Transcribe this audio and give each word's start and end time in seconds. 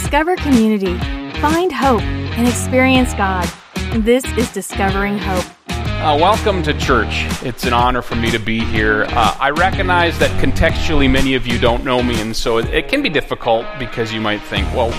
Discover 0.00 0.36
community, 0.36 0.96
find 1.40 1.72
hope, 1.72 2.00
and 2.00 2.46
experience 2.46 3.12
God. 3.14 3.50
This 3.96 4.24
is 4.38 4.50
Discovering 4.52 5.18
Hope. 5.18 5.44
Uh, 5.68 6.16
welcome 6.18 6.62
to 6.62 6.72
church. 6.78 7.26
It's 7.42 7.64
an 7.64 7.72
honor 7.72 8.00
for 8.00 8.14
me 8.14 8.30
to 8.30 8.38
be 8.38 8.60
here. 8.60 9.04
Uh, 9.08 9.36
I 9.38 9.50
recognize 9.50 10.16
that 10.20 10.30
contextually 10.40 11.10
many 11.10 11.34
of 11.34 11.48
you 11.48 11.58
don't 11.58 11.84
know 11.84 12.00
me, 12.00 12.18
and 12.20 12.34
so 12.34 12.58
it, 12.58 12.66
it, 12.66 12.88
can 12.88 13.02
be 13.02 13.08
difficult 13.08 13.66
because 13.78 14.12
you 14.12 14.20
might 14.20 14.40
think, 14.40 14.66
well, 14.72 14.92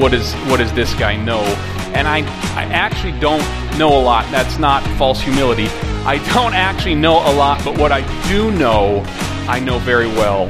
what, 0.00 0.14
is, 0.14 0.32
what 0.48 0.58
does 0.58 0.72
this 0.74 0.94
guy 0.94 1.16
know? 1.16 1.42
And 1.92 2.06
I, 2.06 2.18
I 2.54 2.64
actually 2.72 3.18
don't 3.18 3.42
know 3.76 3.98
a 3.98 4.00
lot. 4.00 4.30
That's 4.30 4.58
not 4.58 4.82
false 4.96 5.20
humility. 5.20 5.66
I 6.06 6.18
don't 6.32 6.54
actually 6.54 6.94
know 6.94 7.16
a 7.16 7.34
lot, 7.34 7.62
but 7.64 7.76
what 7.76 7.90
I 7.90 8.00
do 8.28 8.52
know, 8.52 9.02
I 9.48 9.58
know 9.58 9.80
very 9.80 10.06
well 10.06 10.46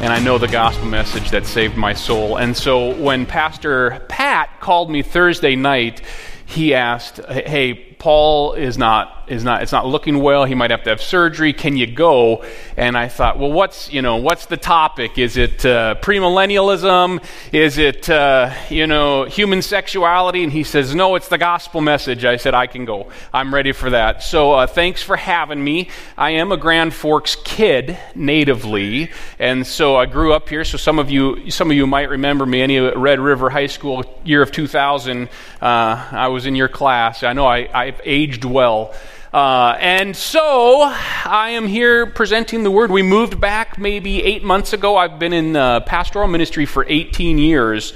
and 0.00 0.12
I 0.12 0.20
know 0.20 0.38
the 0.38 0.48
gospel 0.48 0.86
message 0.86 1.30
that 1.30 1.44
saved 1.44 1.76
my 1.76 1.92
soul. 1.92 2.36
And 2.36 2.56
so 2.56 2.94
when 2.94 3.26
Pastor 3.26 4.04
Pat 4.08 4.60
called 4.60 4.90
me 4.90 5.02
Thursday 5.02 5.56
night, 5.56 6.02
he 6.46 6.72
asked, 6.72 7.18
Hey, 7.26 7.87
Paul 7.98 8.52
is 8.52 8.78
not 8.78 9.18
is 9.26 9.44
not 9.44 9.62
it's 9.62 9.72
not 9.72 9.86
looking 9.86 10.20
well. 10.20 10.44
He 10.44 10.54
might 10.54 10.70
have 10.70 10.84
to 10.84 10.90
have 10.90 11.02
surgery. 11.02 11.52
Can 11.52 11.76
you 11.76 11.86
go? 11.86 12.44
And 12.76 12.96
I 12.96 13.08
thought, 13.08 13.38
well, 13.38 13.52
what's 13.52 13.92
you 13.92 14.02
know 14.02 14.16
what's 14.16 14.46
the 14.46 14.56
topic? 14.56 15.18
Is 15.18 15.36
it 15.36 15.64
uh, 15.66 15.96
premillennialism? 16.00 17.22
Is 17.52 17.78
it 17.78 18.08
uh, 18.08 18.54
you 18.70 18.86
know 18.86 19.24
human 19.24 19.62
sexuality? 19.62 20.42
And 20.42 20.52
he 20.52 20.64
says, 20.64 20.94
no, 20.94 21.14
it's 21.16 21.28
the 21.28 21.38
gospel 21.38 21.80
message. 21.80 22.24
I 22.24 22.36
said, 22.36 22.54
I 22.54 22.66
can 22.66 22.84
go. 22.84 23.10
I'm 23.32 23.52
ready 23.52 23.72
for 23.72 23.90
that. 23.90 24.22
So 24.22 24.52
uh, 24.52 24.66
thanks 24.66 25.02
for 25.02 25.16
having 25.16 25.62
me. 25.62 25.88
I 26.16 26.30
am 26.30 26.52
a 26.52 26.56
Grand 26.56 26.94
Forks 26.94 27.36
kid 27.36 27.98
natively, 28.14 29.10
and 29.38 29.66
so 29.66 29.96
I 29.96 30.06
grew 30.06 30.32
up 30.32 30.48
here. 30.48 30.64
So 30.64 30.78
some 30.78 30.98
of 30.98 31.10
you 31.10 31.50
some 31.50 31.70
of 31.70 31.76
you 31.76 31.86
might 31.86 32.08
remember 32.08 32.46
me. 32.46 32.62
Any 32.62 32.78
Red 32.78 33.20
River 33.20 33.50
High 33.50 33.66
School 33.66 34.04
year 34.24 34.42
of 34.42 34.52
2000, 34.52 35.28
uh, 35.60 36.08
I 36.12 36.28
was 36.28 36.46
in 36.46 36.54
your 36.54 36.68
class. 36.68 37.22
I 37.22 37.32
know 37.32 37.46
I, 37.46 37.68
I 37.72 37.87
I've 37.88 38.02
aged 38.04 38.44
well. 38.44 38.94
Uh, 39.32 39.74
and 39.80 40.14
so 40.14 40.82
I 40.82 41.50
am 41.50 41.66
here 41.66 42.04
presenting 42.04 42.64
the 42.64 42.70
word. 42.70 42.90
We 42.90 43.02
moved 43.02 43.40
back 43.40 43.78
maybe 43.78 44.22
eight 44.22 44.44
months 44.44 44.74
ago. 44.74 44.98
I've 44.98 45.18
been 45.18 45.32
in 45.32 45.56
uh, 45.56 45.80
pastoral 45.80 46.28
ministry 46.28 46.66
for 46.66 46.84
18 46.86 47.38
years 47.38 47.94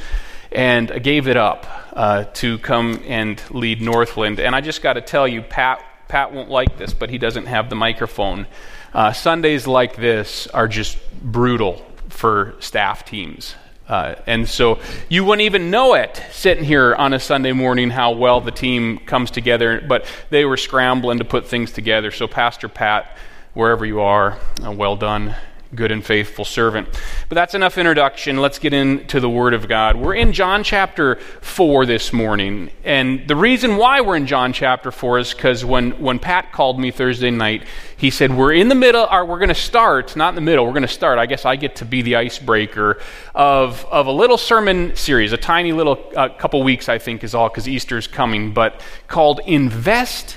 and 0.51 0.91
I 0.91 0.99
gave 0.99 1.29
it 1.29 1.37
up 1.37 1.67
uh, 1.93 2.25
to 2.25 2.57
come 2.59 3.03
and 3.07 3.43
lead 3.51 3.83
Northland. 3.83 4.41
And 4.41 4.57
I 4.57 4.63
just 4.63 4.81
got 4.81 4.95
to 4.95 5.03
tell 5.03 5.29
you, 5.29 5.43
Pat, 5.43 5.85
Pat 6.09 6.33
won't 6.33 6.49
like 6.49 6.79
this, 6.79 6.95
but 6.95 7.11
he 7.11 7.19
doesn't 7.19 7.47
have 7.47 7.69
the 7.69 7.77
microphone. 7.77 8.47
Uh, 8.95 9.13
Sundays 9.13 9.67
like 9.67 9.97
this 9.97 10.47
are 10.47 10.69
just 10.69 10.99
brutal 11.21 11.85
for 12.09 12.55
staff 12.61 13.05
teams. 13.05 13.55
Uh, 13.93 14.15
and 14.27 14.49
so 14.49 14.79
you 15.11 15.23
wouldn't 15.23 15.45
even 15.45 15.71
know 15.71 15.93
it 15.93 16.23
sitting 16.31 16.65
here 16.65 16.95
on 16.95 17.13
a 17.13 17.21
Sunday 17.21 17.53
morning 17.53 17.91
how 17.91 18.13
well 18.13 18.41
the 18.41 18.51
team 18.51 18.97
comes 18.97 19.31
together, 19.31 19.83
but 19.87 20.07
they 20.31 20.47
were 20.47 20.57
scrambling 20.57 21.19
to 21.19 21.27
put 21.27 21.47
things 21.47 21.73
together. 21.73 22.11
So, 22.11 22.27
Pastor 22.27 22.71
Pat, 22.71 23.19
wherever 23.53 23.85
you 23.85 24.01
are, 24.01 24.39
uh, 24.65 24.73
well 24.73 24.97
done 24.97 25.37
good 25.75 25.91
and 25.91 26.05
faithful 26.05 26.45
servant. 26.45 26.89
But 27.29 27.37
that's 27.37 27.55
enough 27.55 27.79
introduction. 27.79 28.37
Let's 28.37 28.59
get 28.59 28.75
into 28.75 29.21
the 29.21 29.31
Word 29.31 29.55
of 29.55 29.69
God. 29.69 29.97
We're 29.97 30.15
in 30.15 30.33
John 30.33 30.65
chapter 30.65 31.17
4 31.41 31.87
this 31.87 32.13
morning. 32.13 32.71
And 32.85 33.27
the 33.27 33.37
reason 33.37 33.77
why 33.77 34.03
we're 34.03 34.17
in 34.17 34.27
John 34.27 34.53
chapter 34.53 34.91
4 34.91 35.19
is 35.21 35.33
because 35.33 35.65
when, 35.65 35.93
when 35.93 36.19
Pat 36.19 36.53
called 36.53 36.79
me 36.79 36.91
Thursday 36.91 37.31
night, 37.31 37.65
he 37.97 38.11
said, 38.11 38.37
We're 38.37 38.53
in 38.53 38.69
the 38.69 38.75
middle, 38.75 39.09
or 39.11 39.25
we're 39.25 39.39
going 39.39 39.49
to 39.49 39.55
start, 39.55 40.15
not 40.15 40.31
in 40.31 40.35
the 40.35 40.43
middle, 40.43 40.67
we're 40.67 40.73
going 40.73 40.83
to 40.83 40.89
start. 40.89 41.19
I 41.19 41.27
guess 41.27 41.47
I 41.47 41.57
get 41.57 41.77
to 41.77 41.87
be 41.87 42.03
the 42.03 42.17
icebreaker 42.17 43.01
of, 43.35 43.87
of 43.87 44.07
a 44.07 44.13
little 44.13 44.39
sermon 44.39 44.95
series, 44.95 45.33
a 45.33 45.39
tiny 45.39 45.73
little 45.73 46.05
uh, 46.15 46.29
couple 46.29 46.63
weeks, 46.63 46.91
I 46.91 46.99
think, 46.99 47.25
is 47.25 47.35
all, 47.35 47.49
because 47.49 47.67
Easter's 47.67 48.07
coming, 48.07 48.53
but 48.53 48.83
called 49.09 49.41
Invest, 49.47 50.37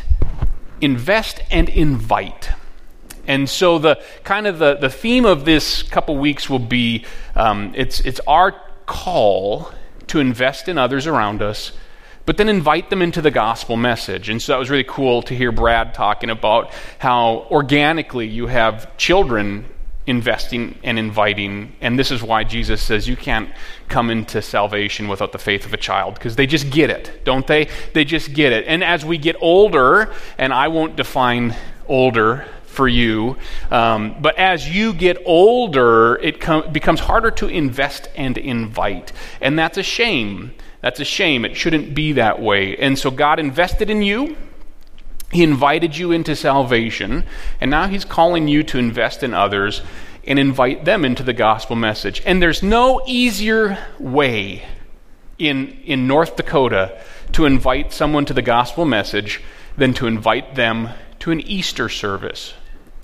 Invest, 0.79 1.41
and 1.51 1.67
Invite. 1.67 2.51
And 3.27 3.49
so 3.49 3.79
the 3.79 4.01
kind 4.23 4.47
of 4.47 4.59
the, 4.59 4.75
the 4.75 4.89
theme 4.89 5.25
of 5.25 5.45
this 5.45 5.83
couple 5.83 6.17
weeks 6.17 6.49
will 6.49 6.59
be 6.59 7.05
um, 7.35 7.73
it's, 7.75 7.99
it's 8.01 8.19
our 8.27 8.53
call 8.85 9.71
to 10.07 10.19
invest 10.19 10.67
in 10.67 10.77
others 10.77 11.07
around 11.07 11.41
us, 11.41 11.71
but 12.25 12.37
then 12.37 12.49
invite 12.49 12.89
them 12.89 13.01
into 13.01 13.21
the 13.21 13.31
gospel 13.31 13.77
message. 13.77 14.29
And 14.29 14.41
so 14.41 14.53
that 14.53 14.59
was 14.59 14.69
really 14.69 14.83
cool 14.83 15.21
to 15.23 15.35
hear 15.35 15.51
Brad 15.51 15.93
talking 15.93 16.29
about 16.29 16.71
how 16.99 17.47
organically 17.51 18.27
you 18.27 18.47
have 18.47 18.95
children 18.97 19.65
investing 20.07 20.77
and 20.83 20.99
inviting. 20.99 21.75
And 21.81 21.97
this 21.97 22.11
is 22.11 22.21
why 22.21 22.43
Jesus 22.43 22.79
says 22.79 23.07
you 23.07 23.15
can't 23.15 23.49
come 23.89 24.11
into 24.11 24.41
salvation 24.41 25.07
without 25.07 25.31
the 25.31 25.39
faith 25.39 25.65
of 25.65 25.73
a 25.73 25.77
child, 25.77 26.13
because 26.13 26.35
they 26.35 26.45
just 26.45 26.69
get 26.69 26.91
it, 26.91 27.23
don't 27.23 27.47
they? 27.47 27.69
They 27.93 28.05
just 28.05 28.33
get 28.33 28.53
it. 28.53 28.65
And 28.67 28.83
as 28.83 29.03
we 29.03 29.17
get 29.17 29.35
older, 29.41 30.13
and 30.37 30.53
I 30.53 30.67
won't 30.67 30.95
define 30.95 31.55
older 31.87 32.45
for 32.75 32.87
you. 32.87 33.37
Um, 33.71 34.15
but 34.21 34.37
as 34.37 34.69
you 34.69 34.93
get 34.93 35.17
older, 35.25 36.15
it 36.17 36.39
com- 36.39 36.71
becomes 36.71 36.99
harder 36.99 37.31
to 37.31 37.47
invest 37.47 38.09
and 38.15 38.37
invite. 38.37 39.11
And 39.41 39.57
that's 39.57 39.77
a 39.77 39.83
shame. 39.83 40.53
That's 40.81 40.99
a 40.99 41.05
shame. 41.05 41.45
It 41.45 41.55
shouldn't 41.55 41.95
be 41.95 42.13
that 42.13 42.41
way. 42.41 42.77
And 42.77 42.99
so 42.99 43.09
God 43.09 43.39
invested 43.39 43.89
in 43.89 44.01
you. 44.01 44.37
He 45.31 45.43
invited 45.43 45.97
you 45.97 46.11
into 46.11 46.35
salvation, 46.35 47.25
and 47.59 47.71
now 47.71 47.87
He's 47.87 48.05
calling 48.05 48.47
you 48.47 48.63
to 48.63 48.77
invest 48.77 49.23
in 49.23 49.33
others 49.33 49.81
and 50.23 50.39
invite 50.39 50.85
them 50.85 51.03
into 51.03 51.23
the 51.23 51.33
gospel 51.33 51.75
message. 51.75 52.21
And 52.25 52.41
there's 52.41 52.63
no 52.63 53.01
easier 53.05 53.77
way 53.99 54.63
in, 55.37 55.77
in 55.83 56.07
North 56.07 56.35
Dakota 56.35 57.01
to 57.33 57.45
invite 57.45 57.91
someone 57.91 58.25
to 58.25 58.33
the 58.33 58.41
gospel 58.41 58.85
message 58.85 59.41
than 59.77 59.93
to 59.95 60.07
invite 60.07 60.55
them 60.55 60.89
to 61.19 61.31
an 61.31 61.41
Easter 61.41 61.89
service 61.89 62.53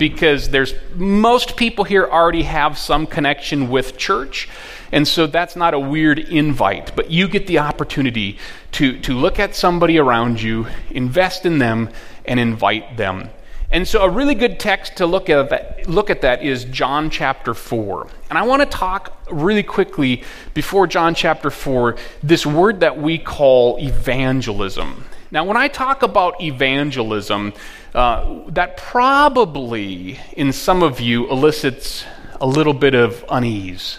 because 0.02 0.48
there's 0.48 0.74
most 0.96 1.56
people 1.56 1.84
here 1.84 2.08
already 2.10 2.42
have 2.42 2.76
some 2.76 3.06
connection 3.06 3.70
with 3.70 3.96
church 3.96 4.48
and 4.90 5.06
so 5.06 5.28
that's 5.28 5.54
not 5.54 5.74
a 5.74 5.78
weird 5.78 6.18
invite 6.18 6.96
but 6.96 7.08
you 7.08 7.28
get 7.28 7.46
the 7.46 7.56
opportunity 7.56 8.36
to, 8.72 8.98
to 8.98 9.16
look 9.16 9.38
at 9.38 9.54
somebody 9.54 9.98
around 9.98 10.42
you 10.42 10.66
invest 10.90 11.46
in 11.46 11.58
them 11.58 11.88
and 12.24 12.40
invite 12.40 12.96
them 12.96 13.30
and 13.70 13.86
so 13.86 14.02
a 14.02 14.08
really 14.08 14.34
good 14.34 14.58
text 14.58 14.96
to 14.96 15.06
look 15.06 15.30
at 15.30 15.50
that, 15.50 15.88
look 15.88 16.10
at 16.10 16.20
that 16.22 16.42
is 16.42 16.64
John 16.64 17.08
chapter 17.08 17.54
4. 17.54 18.06
And 18.28 18.38
I 18.38 18.42
want 18.42 18.60
to 18.60 18.66
talk 18.66 19.16
really 19.30 19.62
quickly 19.62 20.24
before 20.52 20.86
John 20.86 21.14
chapter 21.14 21.48
4 21.48 21.96
this 22.22 22.44
word 22.44 22.80
that 22.80 23.00
we 23.00 23.16
call 23.16 23.78
evangelism. 23.78 25.06
Now, 25.30 25.44
when 25.44 25.56
I 25.56 25.68
talk 25.68 26.02
about 26.02 26.42
evangelism, 26.42 27.54
uh, 27.94 28.40
that 28.48 28.76
probably 28.76 30.18
in 30.32 30.52
some 30.52 30.82
of 30.82 31.00
you 31.00 31.28
elicits 31.30 32.04
a 32.40 32.46
little 32.46 32.74
bit 32.74 32.94
of 32.94 33.24
unease. 33.28 33.98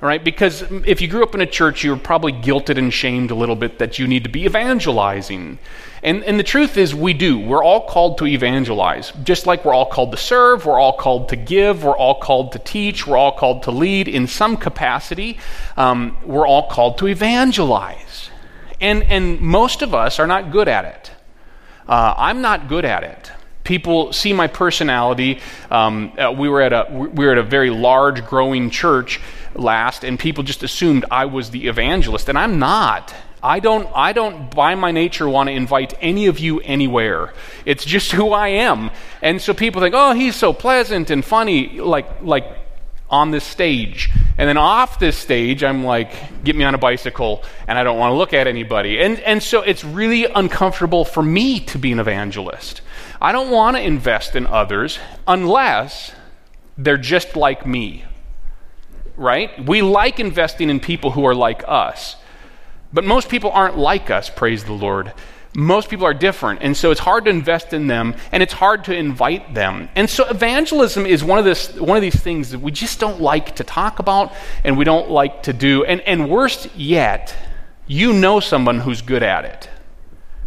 Right? 0.00 0.22
Because 0.22 0.62
if 0.84 1.00
you 1.00 1.08
grew 1.08 1.22
up 1.22 1.34
in 1.34 1.40
a 1.40 1.46
church, 1.46 1.82
you're 1.82 1.96
probably 1.96 2.32
guilted 2.32 2.76
and 2.76 2.92
shamed 2.92 3.30
a 3.30 3.34
little 3.34 3.56
bit 3.56 3.78
that 3.78 3.98
you 3.98 4.06
need 4.06 4.24
to 4.24 4.28
be 4.28 4.44
evangelizing. 4.44 5.58
And, 6.02 6.22
and 6.24 6.38
the 6.38 6.44
truth 6.44 6.76
is, 6.76 6.94
we 6.94 7.14
do. 7.14 7.38
We're 7.38 7.64
all 7.64 7.88
called 7.88 8.18
to 8.18 8.26
evangelize. 8.26 9.12
Just 9.24 9.46
like 9.46 9.64
we're 9.64 9.72
all 9.72 9.86
called 9.86 10.10
to 10.10 10.18
serve, 10.18 10.66
we're 10.66 10.78
all 10.78 10.98
called 10.98 11.30
to 11.30 11.36
give, 11.36 11.82
we're 11.82 11.96
all 11.96 12.20
called 12.20 12.52
to 12.52 12.58
teach, 12.58 13.06
we're 13.06 13.16
all 13.16 13.32
called 13.32 13.62
to 13.62 13.70
lead 13.70 14.06
in 14.06 14.26
some 14.26 14.58
capacity. 14.58 15.38
Um, 15.78 16.18
we're 16.24 16.46
all 16.46 16.68
called 16.68 16.98
to 16.98 17.08
evangelize. 17.08 18.30
And, 18.80 19.02
and 19.04 19.40
most 19.40 19.80
of 19.80 19.94
us 19.94 20.18
are 20.18 20.26
not 20.26 20.52
good 20.52 20.68
at 20.68 20.84
it. 20.84 21.10
Uh, 21.88 22.14
I'm 22.16 22.40
not 22.40 22.68
good 22.68 22.84
at 22.84 23.04
it. 23.04 23.32
People 23.64 24.12
see 24.12 24.32
my 24.32 24.46
personality. 24.46 25.40
Um, 25.70 26.12
uh, 26.18 26.32
we, 26.32 26.48
were 26.48 26.62
at 26.62 26.72
a, 26.72 26.86
we 26.90 27.26
were 27.26 27.32
at 27.32 27.38
a 27.38 27.42
very 27.42 27.70
large, 27.70 28.24
growing 28.26 28.70
church 28.70 29.20
last, 29.54 30.04
and 30.04 30.18
people 30.18 30.44
just 30.44 30.62
assumed 30.62 31.04
I 31.10 31.24
was 31.26 31.50
the 31.50 31.66
evangelist, 31.66 32.28
and 32.28 32.38
I'm 32.38 32.58
not. 32.58 33.14
I 33.42 33.60
don't, 33.60 33.88
I 33.94 34.12
don't, 34.12 34.50
by 34.54 34.74
my 34.74 34.90
nature, 34.90 35.28
want 35.28 35.48
to 35.48 35.52
invite 35.52 35.94
any 36.00 36.26
of 36.26 36.38
you 36.38 36.60
anywhere. 36.60 37.32
It's 37.64 37.84
just 37.84 38.12
who 38.18 38.30
I 38.32 38.48
am. 38.48 38.90
And 39.22 39.40
so 39.40 39.54
people 39.54 39.80
think, 39.80 39.94
oh, 39.96 40.12
he's 40.12 40.36
so 40.36 40.52
pleasant 40.52 41.10
and 41.10 41.24
funny, 41.24 41.78
like, 41.80 42.22
like 42.22 42.46
on 43.08 43.30
this 43.30 43.44
stage. 43.44 44.10
And 44.38 44.48
then 44.48 44.58
off 44.58 44.98
this 44.98 45.16
stage, 45.16 45.64
I'm 45.64 45.84
like, 45.84 46.44
get 46.44 46.56
me 46.56 46.64
on 46.64 46.74
a 46.74 46.78
bicycle, 46.78 47.42
and 47.66 47.78
I 47.78 47.84
don't 47.84 47.98
want 47.98 48.12
to 48.12 48.16
look 48.16 48.34
at 48.34 48.46
anybody. 48.46 49.00
And, 49.00 49.18
and 49.20 49.42
so 49.42 49.62
it's 49.62 49.82
really 49.82 50.26
uncomfortable 50.26 51.04
for 51.06 51.22
me 51.22 51.60
to 51.60 51.78
be 51.78 51.90
an 51.90 51.98
evangelist. 51.98 52.82
I 53.20 53.32
don't 53.32 53.50
want 53.50 53.76
to 53.76 53.82
invest 53.82 54.36
in 54.36 54.46
others 54.46 54.98
unless 55.26 56.12
they're 56.76 56.98
just 56.98 57.34
like 57.34 57.66
me. 57.66 58.04
Right? 59.16 59.64
We 59.64 59.80
like 59.80 60.20
investing 60.20 60.68
in 60.68 60.80
people 60.80 61.12
who 61.12 61.24
are 61.24 61.34
like 61.34 61.64
us. 61.66 62.16
But 62.92 63.04
most 63.04 63.30
people 63.30 63.50
aren't 63.50 63.78
like 63.78 64.10
us, 64.10 64.28
praise 64.28 64.64
the 64.64 64.72
Lord. 64.72 65.14
Most 65.56 65.88
people 65.88 66.04
are 66.04 66.12
different 66.12 66.60
and 66.62 66.76
so 66.76 66.90
it's 66.90 67.00
hard 67.00 67.24
to 67.24 67.30
invest 67.30 67.72
in 67.72 67.86
them 67.86 68.14
and 68.30 68.42
it's 68.42 68.52
hard 68.52 68.84
to 68.84 68.94
invite 68.94 69.54
them. 69.54 69.88
And 69.96 70.08
so 70.08 70.28
evangelism 70.28 71.06
is 71.06 71.24
one 71.24 71.38
of 71.38 71.46
this 71.46 71.72
one 71.74 71.96
of 71.96 72.02
these 72.02 72.14
things 72.14 72.50
that 72.50 72.60
we 72.60 72.70
just 72.70 73.00
don't 73.00 73.22
like 73.22 73.56
to 73.56 73.64
talk 73.64 73.98
about 73.98 74.34
and 74.64 74.76
we 74.76 74.84
don't 74.84 75.10
like 75.10 75.44
to 75.44 75.54
do. 75.54 75.82
And 75.84 76.02
and 76.02 76.28
worst 76.28 76.76
yet 76.76 77.34
you 77.86 78.12
know 78.12 78.38
someone 78.38 78.80
who's 78.80 79.00
good 79.00 79.22
at 79.22 79.46
it 79.46 79.70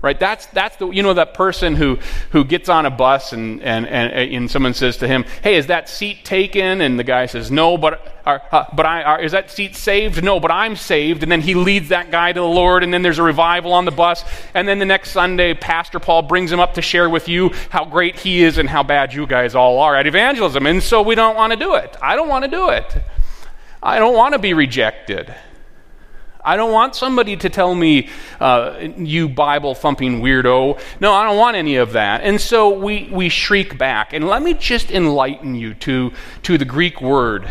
right? 0.02 0.20
That's 0.20 0.46
that's 0.48 0.78
the 0.78 0.90
you 0.90 1.04
know 1.04 1.14
that 1.14 1.34
person 1.34 1.76
who 1.76 2.00
who 2.32 2.44
gets 2.44 2.70
on 2.70 2.86
a 2.86 2.90
bus 2.90 3.34
and 3.34 3.62
and 3.62 3.86
and, 3.88 4.14
and 4.14 4.52
someone 4.52 4.74
says 4.74 4.98
to 4.98 5.08
him 5.08 5.26
hey 5.44 5.56
is 5.56 5.68
that 5.68 5.90
seat 5.90 6.24
taken? 6.24 6.82
And 6.82 6.98
the 6.98 7.04
guy 7.04 7.26
says 7.26 7.52
no 7.52 7.78
but 7.78 8.22
uh, 8.26 8.40
uh, 8.52 8.66
but 8.74 8.86
I 8.86 9.04
uh, 9.04 9.18
is 9.18 9.34
that 9.34 9.52
seat 9.52 9.76
saved? 9.76 10.24
No 10.24 10.40
but 10.40 10.52
I'm 10.52 10.76
saved. 10.76 11.24
And 11.24 11.32
then 11.32 11.42
he 11.42 11.56
leads 11.56 11.90
that 11.90 12.12
guy 12.12 12.32
to 12.32 12.40
the 12.40 12.46
Lord 12.46 12.84
and 12.84 12.94
then 12.94 13.02
there's 13.02 13.20
a 13.20 13.24
revival 13.24 13.74
on 13.74 13.86
the 13.86 13.92
bus. 13.92 14.24
And 14.54 14.68
then 14.68 14.80
the 14.80 14.86
next 14.86 15.12
Sunday 15.12 15.54
Pastor 15.54 16.00
Paul 16.00 16.24
brings 16.24 16.52
him 16.52 16.60
up 16.60 16.76
to 16.76 16.82
share 16.82 17.10
with 17.10 17.28
you 17.28 17.52
how 17.70 17.86
great 17.86 18.18
he 18.20 18.44
is 18.44 18.58
and 18.58 18.70
how 18.70 18.84
bad 18.84 19.14
you 19.14 19.28
guys 19.28 19.56
all 19.56 19.80
are 19.80 19.96
at 19.96 20.08
evangelism. 20.08 20.66
And 20.66 20.82
so 20.82 21.02
we 21.02 21.16
don't 21.16 21.36
want 21.36 21.52
to 21.52 21.60
do 21.60 21.76
it. 21.76 21.98
I 22.02 22.16
don't 22.16 22.30
want 22.30 22.46
to 22.46 22.52
do 22.52 22.70
it. 22.70 23.04
I 23.82 24.00
don't 24.00 24.14
want 24.14 24.34
to 24.34 24.40
be 24.40 24.54
rejected 24.54 25.34
I 26.44 26.56
don't 26.56 26.72
want 26.72 26.96
somebody 26.96 27.36
to 27.38 27.50
tell 27.50 27.76
me, 27.76 28.08
uh, 28.40 28.88
you 28.98 29.28
Bible 29.28 29.76
thumping 29.76 30.22
weirdo. 30.22 30.80
No, 31.02 31.14
I 31.14 31.26
don't 31.26 31.38
want 31.38 31.58
any 31.58 31.76
of 31.76 31.94
that. 31.94 32.22
And 32.22 32.40
so 32.40 32.70
we, 32.70 33.10
we 33.12 33.30
shriek 33.30 33.78
back. 33.78 34.14
And 34.14 34.28
let 34.28 34.42
me 34.42 34.54
just 34.54 34.90
enlighten 34.90 35.56
you 35.56 35.74
to, 35.76 36.14
to 36.44 36.58
the 36.58 36.66
Greek 36.66 37.02
word 37.02 37.48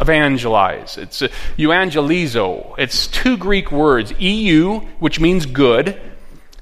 evangelize. 0.00 0.98
It's 0.98 1.22
uh, 1.22 1.28
euangelizo. 1.56 2.74
It's 2.78 3.06
two 3.06 3.36
Greek 3.36 3.72
words 3.72 4.12
eu, 4.18 4.80
which 4.98 5.20
means 5.20 5.46
good. 5.46 6.00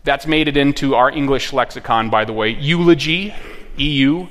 That's 0.05 0.27
made 0.27 0.49
it 0.49 0.57
into 0.57 0.95
our 0.95 1.11
English 1.11 1.53
lexicon, 1.53 2.11
by 2.11 2.25
the 2.25 2.33
way. 2.33 2.51
Eulogy, 2.51 3.35
eu, 3.77 4.29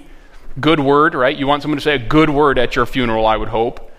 good 0.59 0.79
word, 0.79 1.15
right? 1.15 1.35
You 1.35 1.47
want 1.47 1.61
someone 1.61 1.77
to 1.77 1.83
say 1.83 1.95
a 1.95 1.99
good 1.99 2.29
word 2.29 2.57
at 2.57 2.75
your 2.75 2.85
funeral, 2.85 3.25
I 3.25 3.37
would 3.37 3.49
hope. 3.49 3.91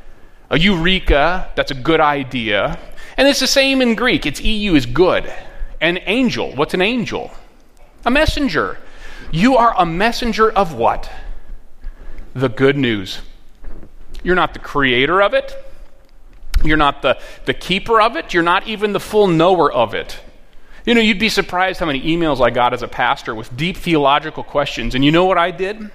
A 0.51 0.59
eureka, 0.59 1.51
that's 1.55 1.71
a 1.71 1.75
good 1.75 2.01
idea. 2.01 2.79
And 3.17 3.29
it's 3.29 3.41
the 3.41 3.47
same 3.47 3.83
in 3.83 3.95
Greek. 3.95 4.27
It's 4.27 4.41
EU 4.41 4.75
is 4.75 4.87
good. 4.87 5.33
An 5.81 5.99
angel. 6.07 6.55
What's 6.55 6.75
an 6.75 6.83
angel? 6.83 7.31
A 8.05 8.11
messenger. 8.11 8.79
You 9.31 9.57
are 9.57 9.75
a 9.77 9.87
messenger 9.87 10.51
of 10.51 10.75
what? 10.75 11.11
The 12.35 12.49
good 12.49 12.77
news. 12.77 13.21
You're 14.23 14.37
not 14.37 14.55
the 14.55 14.61
creator 14.61 15.23
of 15.23 15.35
it. 15.35 15.55
You're 16.65 16.77
not 16.77 17.03
the, 17.03 17.19
the 17.45 17.55
keeper 17.55 18.01
of 18.01 18.17
it. 18.17 18.33
You're 18.33 18.43
not 18.43 18.67
even 18.67 18.93
the 18.93 19.01
full 19.01 19.27
knower 19.27 19.73
of 19.73 19.95
it. 19.95 20.21
You 20.85 20.95
know, 20.95 21.01
you'd 21.01 21.19
be 21.19 21.29
surprised 21.29 21.81
how 21.81 21.87
many 21.87 22.03
emails 22.03 22.41
I 22.41 22.51
got 22.51 22.73
as 22.73 22.83
a 22.83 22.89
pastor 22.89 23.35
with 23.35 23.57
deep 23.57 23.77
theological 23.77 24.43
questions. 24.43 24.95
And 24.95 25.05
you 25.05 25.13
know 25.13 25.25
what 25.25 25.39
I 25.39 25.51
did? 25.51 25.91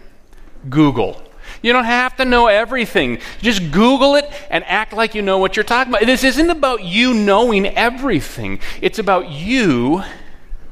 Google. 0.69 1.21
You 1.67 1.73
don't 1.73 1.83
have 1.83 2.15
to 2.15 2.23
know 2.23 2.47
everything. 2.47 3.19
Just 3.41 3.71
Google 3.71 4.15
it 4.15 4.31
and 4.49 4.63
act 4.63 4.93
like 4.93 5.13
you 5.13 5.21
know 5.21 5.37
what 5.37 5.57
you're 5.57 5.65
talking 5.65 5.93
about. 5.93 6.05
This 6.05 6.23
isn't 6.23 6.49
about 6.49 6.85
you 6.85 7.13
knowing 7.13 7.65
everything, 7.67 8.61
it's 8.81 8.99
about 8.99 9.29
you 9.29 10.01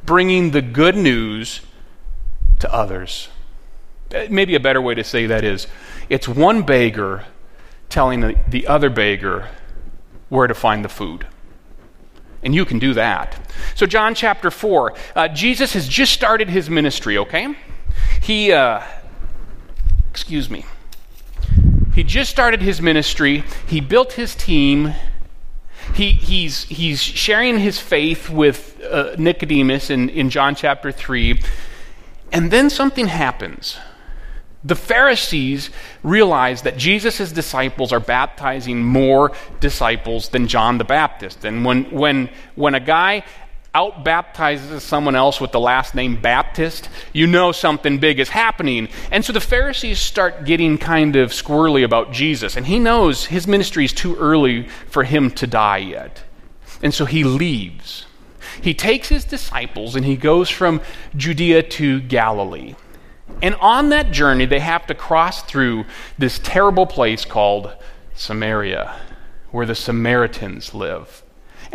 bringing 0.06 0.52
the 0.52 0.62
good 0.62 0.96
news 0.96 1.60
to 2.60 2.74
others. 2.74 3.28
Uh, 4.14 4.28
maybe 4.30 4.56
a 4.56 4.60
better 4.62 4.82
way 4.82 4.96
to 4.96 5.04
say 5.04 5.26
that 5.26 5.44
is 5.44 5.68
it's 6.08 6.30
one 6.30 6.62
beggar 6.62 7.26
telling 7.90 8.22
the, 8.22 8.40
the 8.48 8.66
other 8.66 8.90
beggar 8.90 9.50
where 10.30 10.48
to 10.48 10.54
find 10.54 10.86
the 10.86 10.90
food. 10.90 11.28
And 12.42 12.56
you 12.56 12.64
can 12.64 12.80
do 12.80 12.94
that. 12.94 13.52
So, 13.76 13.86
John 13.86 14.16
chapter 14.16 14.50
4, 14.50 14.94
uh, 15.14 15.28
Jesus 15.28 15.74
has 15.74 15.90
just 15.90 16.14
started 16.14 16.48
his 16.48 16.70
ministry, 16.70 17.18
okay? 17.18 17.54
He, 18.22 18.54
uh, 18.54 18.82
excuse 20.10 20.50
me, 20.50 20.64
he 21.96 22.04
just 22.04 22.30
started 22.30 22.62
his 22.62 22.82
ministry, 22.82 23.46
he 23.68 23.80
built 23.80 24.14
his 24.14 24.36
team. 24.36 24.94
He, 25.94 26.12
he's, 26.12 26.64
he's 26.64 27.02
sharing 27.02 27.60
his 27.60 27.80
faith 27.80 28.30
with 28.30 28.82
uh, 28.84 29.16
Nicodemus 29.18 29.90
in, 29.90 30.10
in 30.10 30.30
John 30.30 30.56
chapter 30.56 30.92
3. 30.92 31.40
And 32.34 32.52
then 32.52 32.70
something 32.70 33.08
happens. 33.08 33.78
The 34.64 34.76
Pharisees 34.76 35.70
realize 36.04 36.64
that 36.64 36.76
Jesus' 36.76 37.32
disciples 37.32 37.94
are 37.94 38.00
baptizing 38.00 38.84
more 38.84 39.32
disciples 39.60 40.30
than 40.30 40.48
John 40.48 40.80
the 40.80 40.84
Baptist. 40.84 41.46
And 41.46 41.64
when, 41.64 41.84
when, 41.92 42.30
when 42.56 42.74
a 42.76 42.80
guy 42.80 43.24
out 43.76 44.06
baptizes 44.06 44.82
someone 44.84 45.16
else 45.16 45.42
with 45.42 45.52
the 45.52 45.60
last 45.60 45.94
name 45.94 46.20
Baptist, 46.20 46.90
you 47.12 47.28
know 47.28 47.52
something 47.52 48.00
big 48.00 48.20
is 48.20 48.30
happening. 48.30 48.88
And 49.12 49.24
so 49.24 49.34
the 49.34 49.42
Pharisees 49.42 50.00
start 50.00 50.46
getting 50.46 50.78
kind 50.78 51.18
of 51.18 51.32
squirrely 51.32 51.84
about 51.84 52.14
Jesus, 52.14 52.56
and 52.56 52.66
he 52.66 52.80
knows 52.80 53.26
his 53.26 53.48
ministry 53.48 53.84
is 53.84 53.92
too 53.92 54.16
early 54.16 54.70
for 54.90 55.04
him 55.04 55.30
to 55.32 55.46
die 55.46 55.80
yet. 55.80 56.24
And 56.82 56.94
so 56.94 57.04
he 57.04 57.26
leaves. 57.26 58.06
He 58.62 58.74
takes 58.74 59.10
his 59.10 59.26
disciples 59.26 59.96
and 59.96 60.06
he 60.06 60.16
goes 60.16 60.50
from 60.50 60.80
Judea 61.18 61.64
to 61.64 62.00
Galilee. 62.00 62.76
And 63.42 63.56
on 63.56 63.90
that 63.90 64.12
journey, 64.12 64.46
they 64.46 64.60
have 64.60 64.88
to 64.88 64.96
cross 64.96 65.44
through 65.44 65.86
this 66.18 66.40
terrible 66.40 66.86
place 66.86 67.26
called 67.26 67.76
Samaria, 68.14 68.96
where 69.52 69.66
the 69.66 69.76
Samaritans 69.76 70.74
live. 70.74 71.25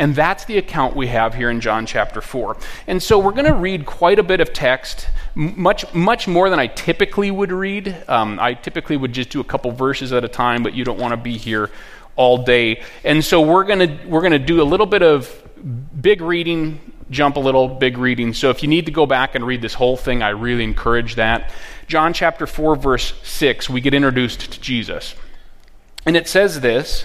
And 0.01 0.15
that's 0.15 0.47
the 0.47 0.57
account 0.57 0.97
we 0.97 1.09
have 1.09 1.35
here 1.35 1.51
in 1.51 1.61
John 1.61 1.85
chapter 1.85 2.23
4. 2.23 2.57
And 2.87 3.03
so 3.03 3.19
we're 3.19 3.33
going 3.33 3.45
to 3.45 3.55
read 3.55 3.85
quite 3.85 4.19
a 4.19 4.23
bit 4.23 4.41
of 4.41 4.51
text, 4.55 5.07
much, 5.35 5.93
much 5.93 6.27
more 6.27 6.49
than 6.49 6.59
I 6.59 6.69
typically 6.69 7.31
would 7.31 7.53
read. 7.53 7.95
Um, 8.09 8.39
I 8.41 8.55
typically 8.55 8.97
would 8.97 9.13
just 9.13 9.29
do 9.29 9.41
a 9.41 9.45
couple 9.45 9.71
verses 9.73 10.15
at 10.15 10.25
a 10.25 10.29
time, 10.29 10.63
but 10.63 10.73
you 10.73 10.87
don't 10.87 10.99
want 10.99 11.13
to 11.13 11.19
be 11.19 11.37
here 11.37 11.71
all 12.17 12.39
day. 12.39 12.83
And 13.05 13.23
so 13.23 13.43
we're 13.43 13.65
going 13.65 13.81
to 13.81 14.07
we're 14.07 14.23
going 14.23 14.33
to 14.33 14.39
do 14.39 14.63
a 14.63 14.65
little 14.65 14.87
bit 14.87 15.03
of 15.03 15.31
big 16.01 16.23
reading, 16.23 16.81
jump 17.11 17.37
a 17.37 17.41
little, 17.41 17.69
big 17.69 17.99
reading. 17.99 18.33
So 18.33 18.49
if 18.49 18.63
you 18.63 18.71
need 18.71 18.87
to 18.87 18.93
go 18.93 19.05
back 19.05 19.35
and 19.35 19.47
read 19.47 19.61
this 19.61 19.75
whole 19.75 19.99
thing, 19.99 20.23
I 20.23 20.31
really 20.31 20.65
encourage 20.65 21.17
that. 21.17 21.51
John 21.89 22.15
chapter 22.15 22.47
4 22.47 22.75
verse 22.77 23.13
6, 23.23 23.69
we 23.69 23.83
get 23.83 23.93
introduced 23.93 24.51
to 24.51 24.61
Jesus. 24.63 25.15
And 26.07 26.17
it 26.17 26.27
says 26.27 26.63
this, 26.63 27.05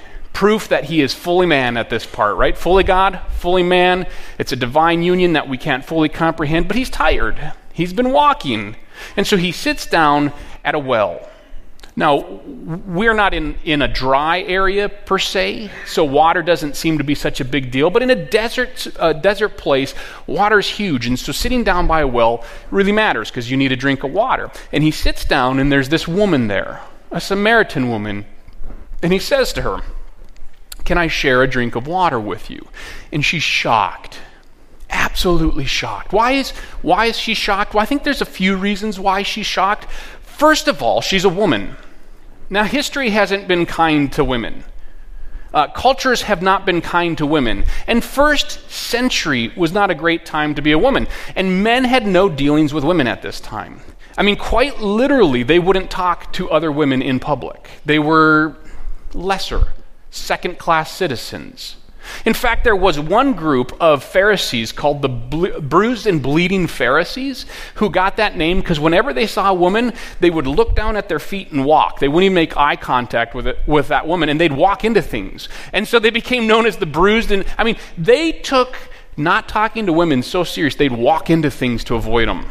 proof 0.33 0.69
that 0.69 0.85
he 0.85 1.01
is 1.01 1.13
fully 1.13 1.45
man 1.45 1.77
at 1.77 1.89
this 1.89 2.05
part, 2.05 2.37
right? 2.37 2.57
Fully 2.57 2.83
God, 2.83 3.19
fully 3.37 3.63
man. 3.63 4.07
It's 4.37 4.51
a 4.51 4.55
divine 4.55 5.03
union 5.03 5.33
that 5.33 5.47
we 5.47 5.57
can't 5.57 5.85
fully 5.85 6.09
comprehend, 6.09 6.67
but 6.67 6.77
he's 6.77 6.89
tired. 6.89 7.53
He's 7.73 7.93
been 7.93 8.11
walking. 8.11 8.75
And 9.17 9.25
so 9.25 9.37
he 9.37 9.51
sits 9.51 9.85
down 9.85 10.31
at 10.63 10.75
a 10.75 10.79
well. 10.79 11.27
Now, 11.95 12.19
we're 12.19 13.13
not 13.13 13.33
in, 13.33 13.55
in 13.65 13.81
a 13.81 13.87
dry 13.87 14.41
area 14.43 14.87
per 14.87 15.19
se, 15.19 15.69
so 15.85 16.05
water 16.05 16.41
doesn't 16.41 16.77
seem 16.77 16.97
to 16.97 17.03
be 17.03 17.15
such 17.15 17.41
a 17.41 17.45
big 17.45 17.69
deal. 17.69 17.89
But 17.89 18.01
in 18.01 18.09
a 18.09 18.15
desert, 18.15 18.87
uh, 18.97 19.11
desert 19.11 19.57
place, 19.57 19.93
water's 20.25 20.69
huge. 20.69 21.05
And 21.05 21.19
so 21.19 21.33
sitting 21.33 21.65
down 21.65 21.87
by 21.87 22.01
a 22.01 22.07
well 22.07 22.45
really 22.71 22.93
matters 22.93 23.29
because 23.29 23.51
you 23.51 23.57
need 23.57 23.73
a 23.73 23.75
drink 23.75 24.03
of 24.03 24.11
water. 24.11 24.49
And 24.71 24.83
he 24.83 24.91
sits 24.91 25.25
down, 25.25 25.59
and 25.59 25.69
there's 25.69 25.89
this 25.89 26.07
woman 26.07 26.47
there, 26.47 26.81
a 27.11 27.19
Samaritan 27.19 27.89
woman. 27.89 28.25
And 29.03 29.11
he 29.11 29.19
says 29.19 29.51
to 29.53 29.61
her, 29.63 29.81
can 30.85 30.97
I 30.97 31.07
share 31.07 31.43
a 31.43 31.47
drink 31.47 31.75
of 31.75 31.87
water 31.87 32.19
with 32.19 32.49
you? 32.49 32.67
And 33.11 33.23
she's 33.23 33.43
shocked. 33.43 34.19
Absolutely 34.89 35.65
shocked. 35.65 36.11
Why 36.11 36.31
is, 36.31 36.51
why 36.81 37.05
is 37.05 37.17
she 37.17 37.33
shocked? 37.33 37.73
Well, 37.73 37.83
I 37.83 37.85
think 37.85 38.03
there's 38.03 38.21
a 38.21 38.25
few 38.25 38.55
reasons 38.55 38.99
why 38.99 39.23
she's 39.23 39.45
shocked. 39.45 39.85
First 40.21 40.67
of 40.67 40.81
all, 40.81 41.01
she's 41.01 41.23
a 41.23 41.29
woman. 41.29 41.75
Now, 42.49 42.63
history 42.63 43.11
hasn't 43.11 43.47
been 43.47 43.65
kind 43.65 44.11
to 44.13 44.23
women. 44.23 44.63
Uh, 45.53 45.67
cultures 45.67 46.23
have 46.23 46.41
not 46.41 46.65
been 46.65 46.81
kind 46.81 47.17
to 47.17 47.25
women. 47.25 47.65
And 47.87 48.03
first 48.03 48.69
century 48.69 49.51
was 49.55 49.71
not 49.71 49.91
a 49.91 49.95
great 49.95 50.25
time 50.25 50.55
to 50.55 50.61
be 50.61 50.71
a 50.71 50.77
woman. 50.77 51.07
And 51.35 51.63
men 51.63 51.83
had 51.83 52.05
no 52.05 52.29
dealings 52.29 52.73
with 52.73 52.83
women 52.83 53.07
at 53.07 53.21
this 53.21 53.39
time. 53.39 53.81
I 54.17 54.23
mean, 54.23 54.35
quite 54.35 54.79
literally, 54.79 55.43
they 55.43 55.59
wouldn't 55.59 55.89
talk 55.89 56.33
to 56.33 56.49
other 56.49 56.71
women 56.71 57.01
in 57.01 57.19
public. 57.19 57.69
They 57.85 57.99
were 57.99 58.55
lesser 59.13 59.67
second 60.11 60.59
class 60.59 60.91
citizens. 60.91 61.77
In 62.25 62.33
fact, 62.33 62.63
there 62.63 62.75
was 62.75 62.99
one 62.99 63.33
group 63.33 63.75
of 63.79 64.03
Pharisees 64.03 64.71
called 64.71 65.01
the 65.01 65.09
bruised 65.09 66.07
and 66.07 66.21
bleeding 66.21 66.67
Pharisees 66.67 67.45
who 67.75 67.89
got 67.89 68.17
that 68.17 68.35
name 68.35 68.59
because 68.59 68.79
whenever 68.79 69.13
they 69.13 69.27
saw 69.27 69.49
a 69.49 69.53
woman, 69.53 69.93
they 70.19 70.29
would 70.29 70.47
look 70.47 70.75
down 70.75 70.97
at 70.97 71.09
their 71.09 71.19
feet 71.19 71.51
and 71.51 71.63
walk. 71.63 71.99
They 71.99 72.07
wouldn't 72.07 72.25
even 72.25 72.35
make 72.35 72.57
eye 72.57 72.75
contact 72.75 73.35
with, 73.35 73.47
it, 73.47 73.59
with 73.67 73.87
that 73.89 74.07
woman, 74.07 74.29
and 74.29 74.39
they'd 74.39 74.51
walk 74.51 74.83
into 74.83 75.01
things. 75.01 75.47
And 75.73 75.87
so 75.87 75.99
they 75.99 76.09
became 76.09 76.47
known 76.47 76.65
as 76.65 76.77
the 76.77 76.85
bruised 76.85 77.31
and, 77.31 77.45
I 77.57 77.63
mean, 77.63 77.77
they 77.97 78.31
took 78.31 78.75
not 79.17 79.47
talking 79.47 79.85
to 79.85 79.93
women 79.93 80.23
so 80.23 80.43
serious, 80.43 80.75
they'd 80.75 80.91
walk 80.91 81.29
into 81.29 81.51
things 81.51 81.83
to 81.85 81.95
avoid 81.95 82.27
them. 82.27 82.49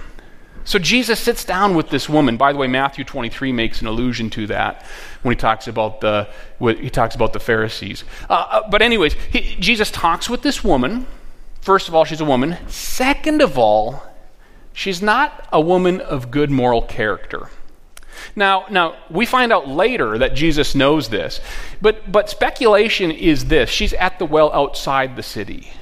So 0.64 0.78
Jesus 0.78 1.18
sits 1.18 1.44
down 1.44 1.74
with 1.74 1.90
this 1.90 2.08
woman. 2.08 2.36
By 2.36 2.52
the 2.52 2.58
way, 2.58 2.66
Matthew 2.66 3.04
23 3.04 3.52
makes 3.52 3.80
an 3.80 3.86
allusion 3.86 4.30
to 4.30 4.46
that 4.48 4.84
when 5.22 5.34
he 5.34 5.38
talks 5.38 5.66
about 5.66 6.00
the 6.00 6.28
he 6.58 6.90
talks 6.90 7.14
about 7.14 7.32
the 7.32 7.40
Pharisees. 7.40 8.04
Uh, 8.28 8.46
uh, 8.50 8.70
but 8.70 8.82
anyways, 8.82 9.14
he, 9.30 9.56
Jesus 9.58 9.90
talks 9.90 10.28
with 10.28 10.42
this 10.42 10.62
woman. 10.62 11.06
First 11.62 11.88
of 11.88 11.94
all, 11.94 12.04
she's 12.04 12.20
a 12.20 12.24
woman. 12.24 12.56
Second 12.68 13.42
of 13.42 13.58
all, 13.58 14.02
she's 14.72 15.02
not 15.02 15.48
a 15.52 15.60
woman 15.60 16.00
of 16.00 16.30
good 16.30 16.50
moral 16.50 16.82
character. 16.82 17.50
Now, 18.36 18.66
now 18.70 18.96
we 19.10 19.24
find 19.24 19.52
out 19.52 19.66
later 19.66 20.18
that 20.18 20.34
Jesus 20.34 20.74
knows 20.74 21.08
this, 21.08 21.40
but 21.80 22.12
but 22.12 22.28
speculation 22.28 23.10
is 23.10 23.46
this: 23.46 23.70
she's 23.70 23.94
at 23.94 24.18
the 24.18 24.26
well 24.26 24.52
outside 24.52 25.16
the 25.16 25.22
city 25.22 25.72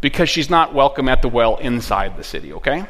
because 0.00 0.28
she's 0.28 0.48
not 0.48 0.72
welcome 0.72 1.08
at 1.08 1.22
the 1.22 1.28
well 1.28 1.56
inside 1.56 2.16
the 2.16 2.24
city. 2.24 2.52
Okay. 2.52 2.86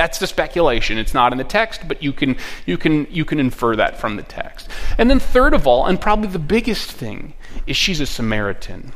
That's 0.00 0.18
the 0.18 0.26
speculation. 0.26 0.96
It's 0.96 1.12
not 1.12 1.32
in 1.32 1.36
the 1.36 1.44
text, 1.44 1.86
but 1.86 2.02
you 2.02 2.14
can, 2.14 2.38
you, 2.64 2.78
can, 2.78 3.06
you 3.10 3.26
can 3.26 3.38
infer 3.38 3.76
that 3.76 3.98
from 3.98 4.16
the 4.16 4.22
text. 4.22 4.66
And 4.96 5.10
then, 5.10 5.20
third 5.20 5.52
of 5.52 5.66
all, 5.66 5.84
and 5.84 6.00
probably 6.00 6.28
the 6.28 6.38
biggest 6.38 6.90
thing, 6.90 7.34
is 7.66 7.76
she's 7.76 8.00
a 8.00 8.06
Samaritan. 8.06 8.94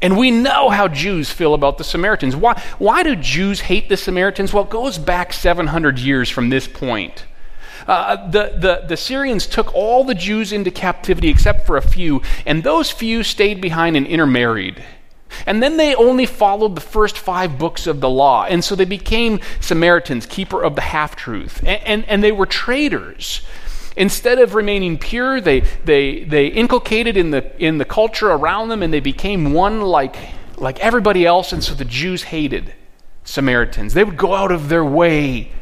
And 0.00 0.16
we 0.16 0.30
know 0.30 0.68
how 0.70 0.86
Jews 0.86 1.32
feel 1.32 1.54
about 1.54 1.76
the 1.76 1.82
Samaritans. 1.82 2.36
Why, 2.36 2.56
why 2.78 3.02
do 3.02 3.16
Jews 3.16 3.62
hate 3.62 3.88
the 3.88 3.96
Samaritans? 3.96 4.52
Well, 4.52 4.62
it 4.62 4.70
goes 4.70 4.96
back 4.96 5.32
700 5.32 5.98
years 5.98 6.30
from 6.30 6.50
this 6.50 6.68
point. 6.68 7.24
Uh, 7.88 8.30
the, 8.30 8.54
the, 8.60 8.84
the 8.86 8.96
Syrians 8.96 9.48
took 9.48 9.74
all 9.74 10.04
the 10.04 10.14
Jews 10.14 10.52
into 10.52 10.70
captivity 10.70 11.30
except 11.30 11.66
for 11.66 11.76
a 11.76 11.82
few, 11.82 12.22
and 12.46 12.62
those 12.62 12.92
few 12.92 13.24
stayed 13.24 13.60
behind 13.60 13.96
and 13.96 14.06
intermarried. 14.06 14.84
And 15.46 15.62
then 15.62 15.76
they 15.76 15.94
only 15.94 16.26
followed 16.26 16.74
the 16.74 16.80
first 16.80 17.16
five 17.16 17.56
books 17.56 17.86
of 17.86 18.00
the 18.00 18.10
law. 18.10 18.44
And 18.44 18.64
so 18.64 18.74
they 18.74 18.84
became 18.84 19.40
Samaritans, 19.60 20.26
keeper 20.26 20.62
of 20.62 20.74
the 20.74 20.80
half 20.80 21.14
truth. 21.14 21.60
And, 21.60 21.82
and, 21.84 22.04
and, 22.08 22.24
they 22.24 22.32
were 22.32 22.46
traitors. 22.46 23.42
Instead 23.96 24.40
of 24.40 24.54
remaining 24.54 24.98
pure, 24.98 25.40
they, 25.40 25.60
they, 25.84 26.24
they 26.24 26.48
inculcated 26.48 27.16
in 27.16 27.30
the, 27.30 27.64
in 27.64 27.78
the 27.78 27.84
culture 27.84 28.30
around 28.30 28.68
them 28.68 28.82
and 28.82 28.92
they 28.92 29.00
became 29.00 29.52
one 29.52 29.80
like, 29.80 30.16
like 30.58 30.80
everybody 30.80 31.24
else. 31.24 31.52
And 31.52 31.62
so 31.62 31.74
the 31.74 31.84
Jews 31.84 32.24
hated 32.24 32.74
Samaritans. 33.22 33.94
They 33.94 34.04
would 34.04 34.16
go 34.16 34.34
out 34.34 34.50
of 34.50 34.68
their 34.68 34.84
way 34.84 35.52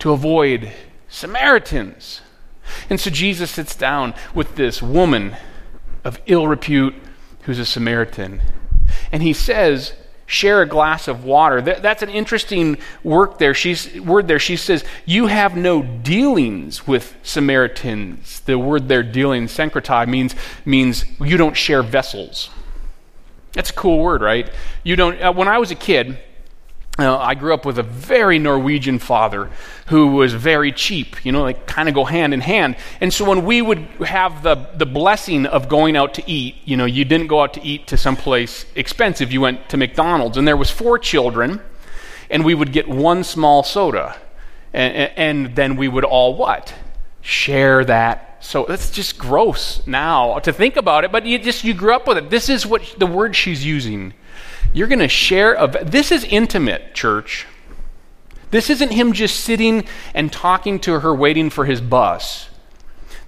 to 0.00 0.10
avoid 0.10 0.72
Samaritans. 1.08 2.22
And 2.90 2.98
so 2.98 3.08
Jesus 3.08 3.52
sits 3.52 3.76
down 3.76 4.14
with 4.34 4.56
this 4.56 4.82
woman 4.82 5.36
of 6.04 6.20
ill 6.26 6.48
repute 6.48 6.94
who's 7.42 7.60
a 7.60 7.64
Samaritan 7.64 8.42
and 9.12 9.22
he 9.22 9.32
says, 9.32 9.92
share 10.26 10.62
a 10.62 10.66
glass 10.66 11.08
of 11.08 11.24
water. 11.24 11.60
That, 11.60 11.82
that's 11.82 12.02
an 12.02 12.08
interesting 12.08 12.78
work 13.04 13.38
there. 13.38 13.52
She's, 13.52 14.00
word 14.00 14.28
there. 14.28 14.38
She 14.38 14.56
says, 14.56 14.82
you 15.04 15.26
have 15.26 15.56
no 15.56 15.82
dealings 15.82 16.86
with 16.86 17.14
Samaritans. 17.22 18.40
The 18.40 18.58
word 18.58 18.88
there, 18.88 19.02
dealing, 19.02 19.44
synkrati, 19.44 20.08
means, 20.08 20.34
means 20.64 21.04
you 21.20 21.36
don't 21.36 21.56
share 21.56 21.82
vessels. 21.82 22.48
That's 23.52 23.68
a 23.68 23.74
cool 23.74 23.98
word, 23.98 24.22
right? 24.22 24.50
You 24.82 24.96
don't, 24.96 25.20
uh, 25.20 25.32
when 25.32 25.48
I 25.48 25.58
was 25.58 25.70
a 25.70 25.74
kid, 25.74 26.18
uh, 26.98 27.16
I 27.16 27.34
grew 27.34 27.54
up 27.54 27.64
with 27.64 27.78
a 27.78 27.82
very 27.82 28.38
Norwegian 28.38 28.98
father 28.98 29.50
who 29.86 30.08
was 30.08 30.34
very 30.34 30.72
cheap, 30.72 31.24
you 31.24 31.32
know, 31.32 31.42
like 31.42 31.66
kind 31.66 31.88
of 31.88 31.94
go 31.94 32.04
hand 32.04 32.34
in 32.34 32.40
hand. 32.40 32.76
And 33.00 33.12
so 33.12 33.24
when 33.24 33.46
we 33.46 33.62
would 33.62 33.78
have 34.06 34.42
the, 34.42 34.68
the 34.76 34.84
blessing 34.84 35.46
of 35.46 35.70
going 35.70 35.96
out 35.96 36.12
to 36.14 36.30
eat, 36.30 36.56
you 36.64 36.76
know, 36.76 36.84
you 36.84 37.06
didn't 37.06 37.28
go 37.28 37.42
out 37.42 37.54
to 37.54 37.62
eat 37.62 37.86
to 37.88 37.96
someplace 37.96 38.66
expensive, 38.74 39.32
you 39.32 39.40
went 39.40 39.70
to 39.70 39.78
McDonald's. 39.78 40.36
And 40.36 40.46
there 40.46 40.56
was 40.56 40.70
four 40.70 40.98
children, 40.98 41.62
and 42.28 42.44
we 42.44 42.54
would 42.54 42.72
get 42.72 42.86
one 42.86 43.24
small 43.24 43.62
soda. 43.62 44.18
And, 44.74 45.12
and 45.16 45.56
then 45.56 45.76
we 45.76 45.88
would 45.88 46.04
all 46.04 46.36
what? 46.36 46.74
Share 47.22 47.84
that 47.86 48.32
so 48.42 48.66
that's 48.68 48.90
just 48.90 49.18
gross 49.18 49.86
now 49.86 50.40
to 50.40 50.52
think 50.52 50.76
about 50.76 51.04
it, 51.04 51.12
but 51.12 51.24
you 51.24 51.38
just 51.38 51.62
you 51.62 51.74
grew 51.74 51.94
up 51.94 52.08
with 52.08 52.18
it. 52.18 52.28
This 52.28 52.48
is 52.48 52.66
what 52.66 52.82
the 52.98 53.06
word 53.06 53.36
she's 53.36 53.64
using. 53.64 54.14
You're 54.72 54.88
going 54.88 55.00
to 55.00 55.08
share 55.08 55.54
a 55.54 55.84
this 55.84 56.10
is 56.10 56.24
intimate, 56.24 56.94
church. 56.94 57.46
This 58.50 58.68
isn't 58.70 58.90
him 58.92 59.12
just 59.12 59.40
sitting 59.40 59.84
and 60.14 60.32
talking 60.32 60.78
to 60.80 61.00
her 61.00 61.14
waiting 61.14 61.50
for 61.50 61.64
his 61.64 61.80
bus. 61.80 62.48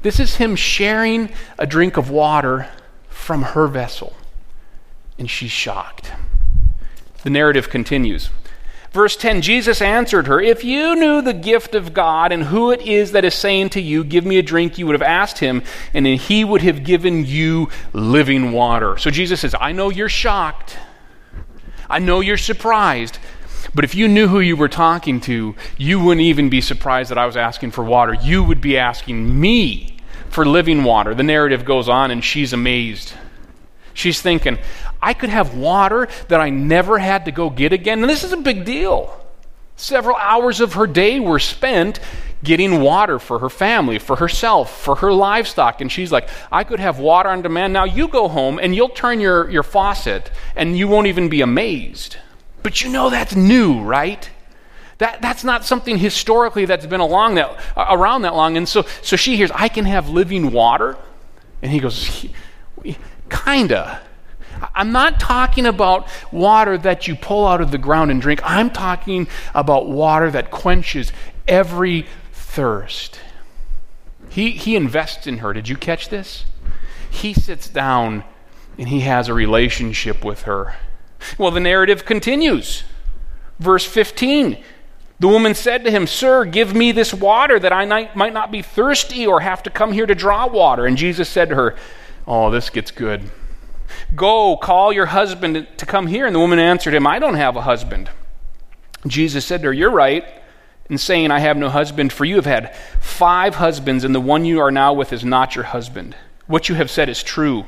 This 0.02 0.20
is 0.20 0.36
him 0.36 0.54
sharing 0.54 1.30
a 1.58 1.66
drink 1.66 1.96
of 1.96 2.10
water 2.10 2.68
from 3.08 3.42
her 3.42 3.66
vessel. 3.66 4.14
And 5.18 5.30
she's 5.30 5.50
shocked. 5.50 6.12
The 7.22 7.30
narrative 7.30 7.70
continues. 7.70 8.28
Verse 8.92 9.16
10 9.16 9.40
Jesus 9.40 9.82
answered 9.82 10.26
her, 10.26 10.40
If 10.40 10.62
you 10.62 10.94
knew 10.94 11.22
the 11.22 11.32
gift 11.32 11.74
of 11.74 11.94
God 11.94 12.30
and 12.32 12.44
who 12.44 12.70
it 12.70 12.82
is 12.82 13.12
that 13.12 13.24
is 13.24 13.34
saying 13.34 13.70
to 13.70 13.80
you, 13.80 14.04
Give 14.04 14.24
me 14.24 14.38
a 14.38 14.42
drink, 14.42 14.78
you 14.78 14.86
would 14.86 14.94
have 14.94 15.02
asked 15.02 15.38
him, 15.38 15.62
and 15.94 16.06
he 16.06 16.44
would 16.44 16.62
have 16.62 16.84
given 16.84 17.24
you 17.24 17.70
living 17.92 18.52
water. 18.52 18.96
So 18.98 19.10
Jesus 19.10 19.40
says, 19.40 19.54
I 19.58 19.72
know 19.72 19.90
you're 19.90 20.08
shocked. 20.08 20.76
I 21.94 22.00
know 22.00 22.18
you're 22.18 22.36
surprised. 22.36 23.20
But 23.72 23.84
if 23.84 23.94
you 23.94 24.08
knew 24.08 24.26
who 24.26 24.40
you 24.40 24.56
were 24.56 24.68
talking 24.68 25.20
to, 25.22 25.54
you 25.78 26.00
wouldn't 26.00 26.22
even 26.22 26.48
be 26.48 26.60
surprised 26.60 27.12
that 27.12 27.18
I 27.18 27.24
was 27.24 27.36
asking 27.36 27.70
for 27.70 27.84
water. 27.84 28.14
You 28.14 28.42
would 28.42 28.60
be 28.60 28.76
asking 28.76 29.40
me 29.40 29.98
for 30.28 30.44
living 30.44 30.82
water. 30.82 31.14
The 31.14 31.22
narrative 31.22 31.64
goes 31.64 31.88
on, 31.88 32.10
and 32.10 32.24
she's 32.24 32.52
amazed. 32.52 33.12
She's 33.92 34.20
thinking, 34.20 34.58
I 35.00 35.14
could 35.14 35.30
have 35.30 35.56
water 35.56 36.08
that 36.26 36.40
I 36.40 36.50
never 36.50 36.98
had 36.98 37.26
to 37.26 37.30
go 37.30 37.48
get 37.48 37.72
again. 37.72 38.00
And 38.00 38.10
this 38.10 38.24
is 38.24 38.32
a 38.32 38.38
big 38.38 38.64
deal. 38.64 39.16
Several 39.76 40.16
hours 40.16 40.60
of 40.60 40.72
her 40.72 40.88
day 40.88 41.20
were 41.20 41.38
spent 41.38 42.00
getting 42.44 42.80
water 42.80 43.18
for 43.18 43.40
her 43.40 43.48
family, 43.48 43.98
for 43.98 44.16
herself, 44.16 44.80
for 44.82 44.96
her 44.96 45.12
livestock. 45.12 45.80
And 45.80 45.90
she's 45.90 46.12
like, 46.12 46.28
I 46.52 46.62
could 46.62 46.78
have 46.78 46.98
water 46.98 47.30
on 47.30 47.42
demand. 47.42 47.72
Now 47.72 47.84
you 47.84 48.06
go 48.06 48.28
home 48.28 48.58
and 48.58 48.74
you'll 48.74 48.90
turn 48.90 49.18
your, 49.18 49.50
your 49.50 49.62
faucet 49.62 50.30
and 50.54 50.78
you 50.78 50.86
won't 50.86 51.06
even 51.06 51.28
be 51.28 51.40
amazed. 51.40 52.18
But 52.62 52.82
you 52.82 52.90
know 52.90 53.10
that's 53.10 53.34
new, 53.34 53.80
right? 53.80 54.30
That, 54.98 55.20
that's 55.20 55.42
not 55.42 55.64
something 55.64 55.98
historically 55.98 56.66
that's 56.66 56.86
been 56.86 57.00
along 57.00 57.34
that, 57.34 57.58
around 57.76 58.22
that 58.22 58.34
long. 58.34 58.56
And 58.56 58.68
so, 58.68 58.84
so 59.02 59.16
she 59.16 59.36
hears, 59.36 59.50
I 59.50 59.68
can 59.68 59.86
have 59.86 60.08
living 60.08 60.52
water. 60.52 60.96
And 61.62 61.72
he 61.72 61.80
goes, 61.80 62.26
Kinda. 63.30 64.00
I'm 64.74 64.92
not 64.92 65.18
talking 65.18 65.66
about 65.66 66.08
water 66.32 66.78
that 66.78 67.08
you 67.08 67.16
pull 67.16 67.46
out 67.46 67.60
of 67.60 67.70
the 67.70 67.78
ground 67.78 68.10
and 68.10 68.20
drink. 68.20 68.40
I'm 68.44 68.70
talking 68.70 69.26
about 69.54 69.88
water 69.88 70.30
that 70.30 70.50
quenches 70.50 71.12
every 71.46 72.06
thirst. 72.54 73.20
He, 74.30 74.50
he 74.52 74.76
invests 74.76 75.26
in 75.26 75.38
her. 75.38 75.52
Did 75.52 75.68
you 75.68 75.76
catch 75.76 76.08
this? 76.08 76.44
He 77.10 77.34
sits 77.34 77.68
down 77.68 78.24
and 78.78 78.88
he 78.88 79.00
has 79.00 79.28
a 79.28 79.34
relationship 79.34 80.24
with 80.24 80.42
her. 80.42 80.76
Well, 81.36 81.50
the 81.50 81.60
narrative 81.60 82.04
continues. 82.04 82.84
Verse 83.58 83.84
15 83.84 84.62
The 85.18 85.28
woman 85.28 85.54
said 85.54 85.84
to 85.84 85.90
him, 85.90 86.06
Sir, 86.06 86.44
give 86.44 86.74
me 86.74 86.92
this 86.92 87.12
water 87.12 87.58
that 87.58 87.72
I 87.72 87.84
might 88.14 88.32
not 88.32 88.52
be 88.52 88.62
thirsty 88.62 89.26
or 89.26 89.40
have 89.40 89.62
to 89.64 89.70
come 89.70 89.92
here 89.92 90.06
to 90.06 90.14
draw 90.14 90.46
water. 90.46 90.86
And 90.86 90.96
Jesus 90.96 91.28
said 91.28 91.48
to 91.48 91.54
her, 91.56 91.76
Oh, 92.26 92.50
this 92.50 92.70
gets 92.70 92.90
good. 92.90 93.30
Go, 94.14 94.56
call 94.56 94.92
your 94.92 95.06
husband 95.06 95.66
to 95.76 95.86
come 95.86 96.06
here. 96.06 96.26
And 96.26 96.34
the 96.34 96.40
woman 96.40 96.58
answered 96.58 96.94
him, 96.94 97.06
I 97.06 97.18
don't 97.18 97.34
have 97.34 97.56
a 97.56 97.62
husband. 97.62 98.10
Jesus 99.06 99.44
said 99.44 99.60
to 99.62 99.68
her, 99.68 99.72
You're 99.72 99.90
right 99.90 100.24
in 100.90 100.98
saying, 100.98 101.30
I 101.30 101.38
have 101.38 101.56
no 101.56 101.70
husband, 101.70 102.12
for 102.12 102.24
you 102.24 102.36
have 102.36 102.46
had 102.46 102.74
five 103.00 103.56
husbands, 103.56 104.04
and 104.04 104.14
the 104.14 104.20
one 104.20 104.44
you 104.44 104.60
are 104.60 104.70
now 104.70 104.92
with 104.92 105.12
is 105.12 105.24
not 105.24 105.54
your 105.54 105.64
husband. 105.64 106.16
What 106.46 106.68
you 106.68 106.74
have 106.74 106.90
said 106.90 107.08
is 107.08 107.22
true. 107.22 107.64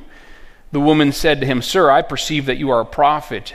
The 0.72 0.80
woman 0.80 1.12
said 1.12 1.40
to 1.40 1.46
him, 1.46 1.62
Sir, 1.62 1.90
I 1.90 2.02
perceive 2.02 2.46
that 2.46 2.58
you 2.58 2.70
are 2.70 2.80
a 2.80 2.86
prophet 2.86 3.54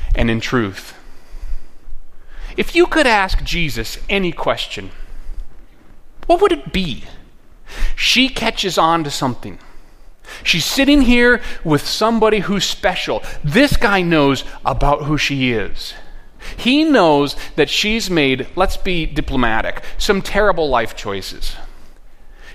and 0.15 0.29
in 0.29 0.39
truth. 0.39 0.93
If 2.57 2.75
you 2.75 2.85
could 2.85 3.07
ask 3.07 3.43
Jesus 3.43 3.97
any 4.09 4.31
question, 4.31 4.91
what 6.27 6.41
would 6.41 6.51
it 6.51 6.73
be? 6.73 7.05
She 7.95 8.29
catches 8.29 8.77
on 8.77 9.03
to 9.03 9.11
something. 9.11 9.59
She's 10.43 10.65
sitting 10.65 11.01
here 11.01 11.41
with 11.63 11.87
somebody 11.87 12.39
who's 12.39 12.65
special. 12.65 13.23
This 13.43 13.77
guy 13.77 14.01
knows 14.01 14.43
about 14.65 15.03
who 15.03 15.17
she 15.17 15.51
is. 15.51 15.93
He 16.57 16.83
knows 16.83 17.35
that 17.55 17.69
she's 17.69 18.09
made, 18.09 18.47
let's 18.55 18.77
be 18.77 19.05
diplomatic, 19.05 19.83
some 19.97 20.21
terrible 20.21 20.69
life 20.69 20.95
choices. 20.95 21.55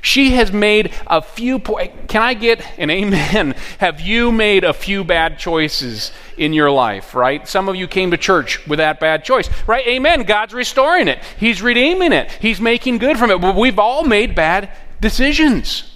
She 0.06 0.30
has 0.36 0.52
made 0.52 0.94
a 1.08 1.20
few 1.20 1.58
po- 1.58 1.78
eh, 1.78 1.88
Can 2.06 2.22
I 2.22 2.34
get 2.34 2.64
an 2.78 2.90
amen? 2.90 3.56
Have 3.78 4.00
you 4.00 4.30
made 4.30 4.62
a 4.62 4.72
few 4.72 5.02
bad 5.02 5.36
choices 5.36 6.12
in 6.36 6.52
your 6.52 6.70
life, 6.70 7.12
right? 7.12 7.46
Some 7.48 7.68
of 7.68 7.74
you 7.74 7.88
came 7.88 8.12
to 8.12 8.16
church 8.16 8.64
with 8.68 8.78
that 8.78 9.00
bad 9.00 9.24
choice, 9.24 9.50
right? 9.66 9.84
Amen. 9.84 10.22
God's 10.22 10.54
restoring 10.54 11.08
it. 11.08 11.18
He's 11.36 11.60
redeeming 11.60 12.12
it. 12.12 12.30
He's 12.40 12.60
making 12.60 12.98
good 12.98 13.18
from 13.18 13.32
it. 13.32 13.40
But 13.40 13.56
we've 13.56 13.80
all 13.80 14.04
made 14.04 14.36
bad 14.36 14.70
decisions. 15.00 15.92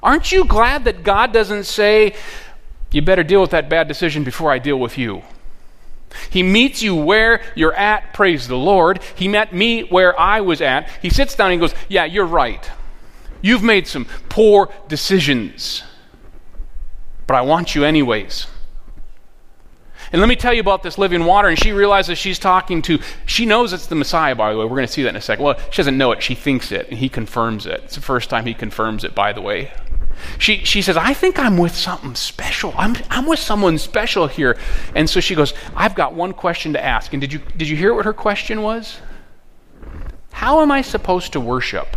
Aren't 0.00 0.30
you 0.30 0.44
glad 0.44 0.84
that 0.84 1.02
God 1.02 1.32
doesn't 1.32 1.64
say, 1.64 2.14
you 2.92 3.02
better 3.02 3.24
deal 3.24 3.40
with 3.40 3.50
that 3.50 3.68
bad 3.68 3.88
decision 3.88 4.22
before 4.22 4.52
I 4.52 4.60
deal 4.60 4.78
with 4.78 4.96
you? 4.96 5.24
He 6.30 6.42
meets 6.42 6.82
you 6.82 6.94
where 6.94 7.42
you're 7.54 7.74
at, 7.74 8.14
praise 8.14 8.48
the 8.48 8.56
Lord. 8.56 9.00
He 9.14 9.28
met 9.28 9.52
me 9.54 9.82
where 9.82 10.18
I 10.18 10.40
was 10.40 10.60
at. 10.60 10.88
He 11.00 11.10
sits 11.10 11.34
down 11.34 11.50
and 11.50 11.60
goes, 11.60 11.74
Yeah, 11.88 12.04
you're 12.04 12.26
right. 12.26 12.70
You've 13.40 13.62
made 13.62 13.86
some 13.86 14.06
poor 14.28 14.72
decisions, 14.88 15.82
but 17.26 17.34
I 17.34 17.42
want 17.42 17.74
you 17.74 17.84
anyways. 17.84 18.46
And 20.12 20.20
let 20.20 20.28
me 20.28 20.36
tell 20.36 20.52
you 20.52 20.60
about 20.60 20.82
this 20.82 20.98
living 20.98 21.24
water. 21.24 21.48
And 21.48 21.58
she 21.58 21.72
realizes 21.72 22.18
she's 22.18 22.38
talking 22.38 22.82
to, 22.82 22.98
she 23.24 23.46
knows 23.46 23.72
it's 23.72 23.86
the 23.86 23.94
Messiah, 23.94 24.34
by 24.34 24.52
the 24.52 24.58
way. 24.58 24.64
We're 24.64 24.76
going 24.76 24.86
to 24.86 24.92
see 24.92 25.02
that 25.04 25.08
in 25.08 25.16
a 25.16 25.22
second. 25.22 25.44
Well, 25.44 25.58
she 25.70 25.78
doesn't 25.78 25.96
know 25.96 26.12
it. 26.12 26.22
She 26.22 26.34
thinks 26.34 26.70
it, 26.70 26.88
and 26.90 26.98
he 26.98 27.08
confirms 27.08 27.64
it. 27.66 27.80
It's 27.84 27.94
the 27.94 28.02
first 28.02 28.28
time 28.28 28.44
he 28.44 28.52
confirms 28.52 29.04
it, 29.04 29.14
by 29.14 29.32
the 29.32 29.40
way. 29.40 29.72
She, 30.38 30.64
she 30.64 30.82
says, 30.82 30.96
I 30.96 31.14
think 31.14 31.38
I'm 31.38 31.58
with 31.58 31.74
something 31.74 32.14
special. 32.14 32.74
I'm, 32.76 32.96
I'm 33.10 33.26
with 33.26 33.38
someone 33.38 33.78
special 33.78 34.26
here. 34.26 34.58
And 34.94 35.08
so 35.08 35.20
she 35.20 35.34
goes, 35.34 35.54
I've 35.76 35.94
got 35.94 36.14
one 36.14 36.32
question 36.32 36.72
to 36.74 36.84
ask. 36.84 37.12
And 37.12 37.20
did 37.20 37.32
you, 37.32 37.40
did 37.56 37.68
you 37.68 37.76
hear 37.76 37.94
what 37.94 38.04
her 38.04 38.12
question 38.12 38.62
was? 38.62 38.98
How 40.32 40.60
am 40.60 40.72
I 40.72 40.82
supposed 40.82 41.32
to 41.32 41.40
worship? 41.40 41.96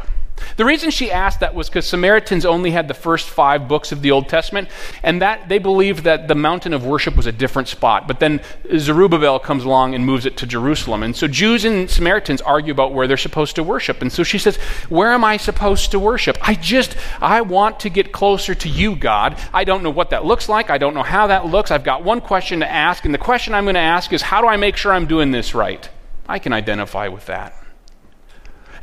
The 0.57 0.65
reason 0.65 0.89
she 0.89 1.11
asked 1.11 1.39
that 1.41 1.55
was 1.55 1.69
because 1.69 1.85
Samaritans 1.85 2.45
only 2.45 2.71
had 2.71 2.87
the 2.87 2.93
first 2.93 3.27
five 3.27 3.67
books 3.67 3.91
of 3.91 4.01
the 4.01 4.11
Old 4.11 4.29
Testament, 4.29 4.69
and 5.03 5.21
that 5.21 5.49
they 5.49 5.59
believed 5.59 6.03
that 6.03 6.27
the 6.27 6.35
mountain 6.35 6.73
of 6.73 6.85
worship 6.85 7.15
was 7.15 7.25
a 7.25 7.31
different 7.31 7.67
spot. 7.67 8.07
But 8.07 8.19
then 8.19 8.41
Zerubbabel 8.77 9.39
comes 9.39 9.63
along 9.63 9.95
and 9.95 10.05
moves 10.05 10.25
it 10.25 10.37
to 10.37 10.45
Jerusalem. 10.45 11.03
And 11.03 11.15
so 11.15 11.27
Jews 11.27 11.65
and 11.65 11.89
Samaritans 11.89 12.41
argue 12.41 12.71
about 12.71 12.93
where 12.93 13.07
they're 13.07 13.17
supposed 13.17 13.55
to 13.55 13.63
worship. 13.63 14.01
And 14.01 14.11
so 14.11 14.23
she 14.23 14.37
says, 14.37 14.57
Where 14.89 15.11
am 15.11 15.23
I 15.23 15.37
supposed 15.37 15.91
to 15.91 15.99
worship? 15.99 16.37
I 16.41 16.55
just, 16.55 16.95
I 17.21 17.41
want 17.41 17.79
to 17.81 17.89
get 17.89 18.11
closer 18.11 18.55
to 18.55 18.69
you, 18.69 18.95
God. 18.95 19.37
I 19.53 19.63
don't 19.63 19.83
know 19.83 19.89
what 19.89 20.09
that 20.11 20.25
looks 20.25 20.49
like. 20.49 20.69
I 20.69 20.77
don't 20.77 20.93
know 20.93 21.03
how 21.03 21.27
that 21.27 21.45
looks. 21.45 21.71
I've 21.71 21.83
got 21.83 22.03
one 22.03 22.21
question 22.21 22.59
to 22.59 22.69
ask, 22.69 23.05
and 23.05 23.13
the 23.13 23.19
question 23.19 23.53
I'm 23.53 23.65
going 23.65 23.75
to 23.75 23.81
ask 23.81 24.13
is, 24.13 24.21
How 24.21 24.41
do 24.41 24.47
I 24.47 24.57
make 24.57 24.77
sure 24.77 24.93
I'm 24.93 25.07
doing 25.07 25.31
this 25.31 25.55
right? 25.55 25.89
I 26.27 26.39
can 26.39 26.53
identify 26.53 27.07
with 27.07 27.25
that. 27.27 27.64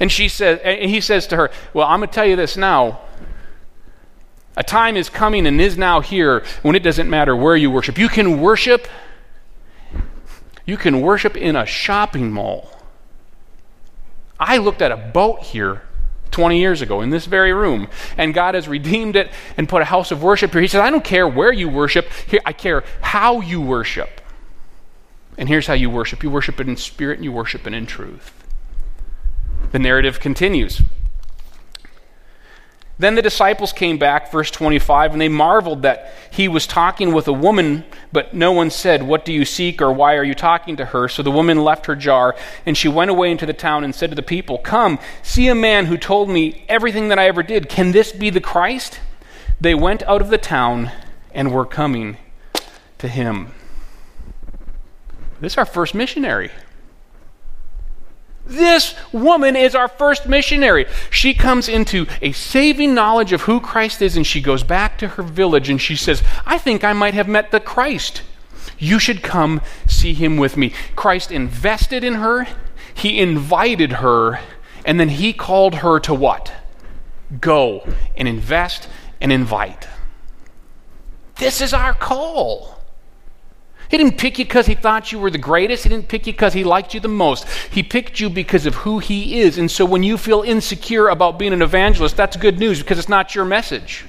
And 0.03 0.11
she 0.11 0.29
says, 0.29 0.59
and 0.65 0.91
he 0.91 1.01
says 1.01 1.29
to 1.29 1.37
her, 1.37 1.51
Well, 1.73 1.87
I'm 1.87 2.01
going 2.01 2.09
to 2.09 2.15
tell 2.15 2.27
you 2.27 2.35
this 2.35 2.57
now. 2.57 3.03
A 4.57 4.65
time 4.65 4.97
is 4.97 5.09
coming 5.09 5.47
and 5.47 5.61
is 5.61 5.79
now 5.79 6.01
here 6.01 6.45
when 6.63 6.75
it 6.75 6.81
doesn't 6.81 7.09
matter 7.09 7.37
where 7.37 7.55
you 7.55 7.71
worship. 7.71 7.97
You 7.97 8.09
can 8.09 8.41
worship, 8.41 8.89
you 10.67 10.77
can 10.77 11.03
worship 11.03 11.37
in 11.37 11.55
a 11.55 11.65
shopping 11.65 12.33
mall. 12.33 12.69
I 14.41 14.57
looked 14.57 14.83
at 14.83 14.91
a 14.91 14.97
boat 14.97 15.45
here 15.45 15.83
20 16.33 16.59
years 16.59 16.83
ago 16.83 17.01
in 17.01 17.11
this 17.11 17.27
very 17.27 17.53
room, 17.53 17.87
and 18.19 18.35
God 18.35 18.57
has 18.57 18.67
redeemed 18.67 19.15
it 19.15 19.31
and 19.57 19.69
put 19.69 19.83
a 19.83 19.85
house 19.85 20.11
of 20.11 20.21
worship 20.21 20.51
here. 20.51 20.63
He 20.63 20.67
says, 20.67 20.81
I 20.81 20.91
don't 20.91 21.05
care 21.05 21.29
where 21.29 21.53
you 21.53 21.69
worship, 21.69 22.09
here, 22.27 22.41
I 22.45 22.53
care 22.53 22.83
how 23.03 23.41
you 23.41 23.61
worship. 23.61 24.21
And 25.39 25.49
here's 25.49 25.69
how 25.69 25.75
you 25.75 25.91
worship 25.91 26.25
you 26.25 26.31
worship 26.31 26.59
it 26.59 26.67
in 26.67 26.77
spirit 26.77 27.19
and 27.19 27.25
you 27.25 27.31
worship 27.31 27.69
it 27.69 27.73
in 27.73 27.87
truth. 27.87 28.42
The 29.71 29.79
narrative 29.79 30.21
continues. 30.21 30.83
Then 32.99 33.15
the 33.17 33.23
disciples 33.23 33.73
came 33.73 33.99
back, 33.99 34.31
verse 34.31 34.51
25, 34.51 35.13
and 35.13 35.21
they 35.21 35.29
marveled 35.29 35.83
that 35.83 36.15
he 36.31 36.47
was 36.47 36.67
talking 36.69 37.13
with 37.13 37.27
a 37.27 37.33
woman, 37.33 37.85
but 38.13 38.33
no 38.33 38.53
one 38.53 38.71
said, 38.71 39.03
What 39.03 39.25
do 39.25 39.33
you 39.33 39.45
seek, 39.45 39.83
or 39.83 39.93
why 39.93 40.15
are 40.15 40.23
you 40.23 40.35
talking 40.35 40.77
to 40.77 40.85
her? 40.85 41.09
So 41.09 41.23
the 41.23 41.31
woman 41.31 41.65
left 41.65 41.87
her 41.87 41.97
jar, 41.97 42.37
and 42.65 42.77
she 42.77 42.89
went 42.89 43.11
away 43.11 43.33
into 43.33 43.45
the 43.45 43.55
town 43.55 43.83
and 43.83 43.93
said 43.93 44.11
to 44.11 44.17
the 44.17 44.23
people, 44.23 44.59
Come, 44.59 45.01
see 45.23 45.49
a 45.49 45.55
man 45.55 45.87
who 45.87 45.97
told 45.97 46.31
me 46.31 46.65
everything 46.69 47.09
that 47.09 47.19
I 47.19 47.27
ever 47.27 47.43
did. 47.43 47.69
Can 47.69 47.91
this 47.91 48.13
be 48.13 48.31
the 48.31 48.41
Christ? 48.41 49.01
They 49.61 49.75
went 49.75 50.03
out 50.05 50.21
of 50.21 50.29
the 50.29 50.39
town 50.39 50.93
and 51.33 51.53
were 51.53 51.67
coming 51.67 52.19
to 52.99 53.09
him. 53.09 53.53
This 55.41 55.55
is 55.55 55.59
our 55.59 55.65
first 55.65 55.93
missionary. 55.93 56.53
This 58.53 58.95
woman 59.13 59.57
is 59.57 59.75
our 59.75 59.89
first 59.89 60.29
missionary. 60.29 60.87
She 61.09 61.33
comes 61.33 61.69
into 61.71 62.07
a 62.21 62.33
saving 62.33 62.95
knowledge 62.95 63.33
of 63.33 63.43
who 63.43 63.61
Christ 63.61 64.03
is, 64.03 64.15
and 64.15 64.27
she 64.27 64.43
goes 64.43 64.63
back 64.63 64.99
to 64.99 65.09
her 65.09 65.23
village 65.23 65.71
and 65.71 65.81
she 65.81 65.97
says, 65.97 66.23
I 66.45 66.59
think 66.59 66.85
I 66.85 66.93
might 66.93 67.15
have 67.15 67.29
met 67.29 67.51
the 67.51 67.61
Christ. 67.61 68.23
You 68.79 68.99
should 68.99 69.23
come 69.23 69.63
see 69.87 70.13
him 70.13 70.37
with 70.37 70.59
me. 70.59 70.75
Christ 70.97 71.33
invested 71.33 72.05
in 72.05 72.15
her, 72.15 72.47
he 72.93 73.21
invited 73.21 73.93
her, 73.95 74.41
and 74.85 75.01
then 75.01 75.09
he 75.09 75.33
called 75.33 75.77
her 75.77 75.99
to 76.01 76.13
what? 76.13 76.53
Go 77.41 77.87
and 78.17 78.29
invest 78.29 78.87
and 79.19 79.33
invite. 79.33 79.89
This 81.37 81.63
is 81.63 81.73
our 81.73 81.95
call. 81.95 82.82
He 83.93 83.99
didn't 83.99 84.17
pick 84.17 84.39
you 84.39 84.47
because 84.47 84.65
he 84.65 84.75
thought 84.75 85.13
you 85.13 85.19
were 85.19 85.31
the 85.31 85.37
greatest. 85.37 85.83
He 85.83 85.91
didn't 85.91 86.09
pick 86.09 86.27
you 86.27 86.33
because 86.33 86.55
he 86.55 86.65
liked 86.65 86.95
you 86.95 87.01
the 87.01 87.09
most. 87.09 87.47
He 87.71 87.83
picked 87.83 88.21
you 88.21 88.31
because 88.31 88.65
of 88.65 88.75
who 88.75 89.01
he 89.01 89.41
is. 89.41 89.59
And 89.59 89.71
so 89.71 89.85
when 89.85 90.03
you 90.03 90.17
feel 90.17 90.41
insecure 90.41 91.09
about 91.09 91.39
being 91.39 91.53
an 91.53 91.61
evangelist, 91.61 92.17
that's 92.17 92.39
good 92.39 92.59
news 92.59 92.79
because 92.79 92.99
it's 92.99 93.11
not 93.11 93.35
your 93.35 93.45
message. 93.45 94.07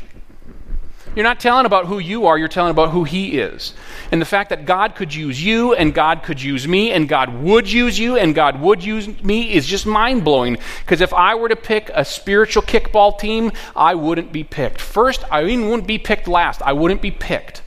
You're 1.18 1.24
not 1.24 1.42
telling 1.42 1.66
about 1.66 1.88
who 1.88 2.00
you 2.00 2.28
are, 2.28 2.38
you're 2.38 2.48
telling 2.48 2.72
about 2.72 2.92
who 2.92 3.04
He 3.04 3.38
is. 3.38 3.74
And 4.10 4.22
the 4.22 4.26
fact 4.26 4.50
that 4.52 4.66
God 4.66 4.96
could 4.96 5.14
use 5.14 5.44
you, 5.44 5.74
and 5.74 5.94
God 5.94 6.24
could 6.24 6.42
use 6.42 6.66
me, 6.66 6.92
and 6.92 7.10
God 7.10 7.44
would 7.44 7.70
use 7.70 8.00
you, 8.00 8.18
and 8.18 8.34
God 8.34 8.62
would 8.62 8.84
use 8.84 9.22
me 9.22 9.54
is 9.54 9.68
just 9.68 9.86
mind 9.86 10.24
blowing. 10.24 10.58
Because 10.80 11.02
if 11.02 11.14
I 11.14 11.36
were 11.36 11.50
to 11.50 11.58
pick 11.58 11.92
a 11.94 12.06
spiritual 12.06 12.64
kickball 12.64 13.20
team, 13.20 13.52
I 13.76 13.96
wouldn't 13.96 14.32
be 14.32 14.46
picked. 14.46 14.80
First, 14.80 15.26
I 15.30 15.44
even 15.44 15.70
wouldn't 15.70 15.88
be 15.88 16.00
picked 16.00 16.30
last. 16.30 16.62
I 16.62 16.72
wouldn't 16.72 17.02
be 17.02 17.12
picked. 17.12 17.63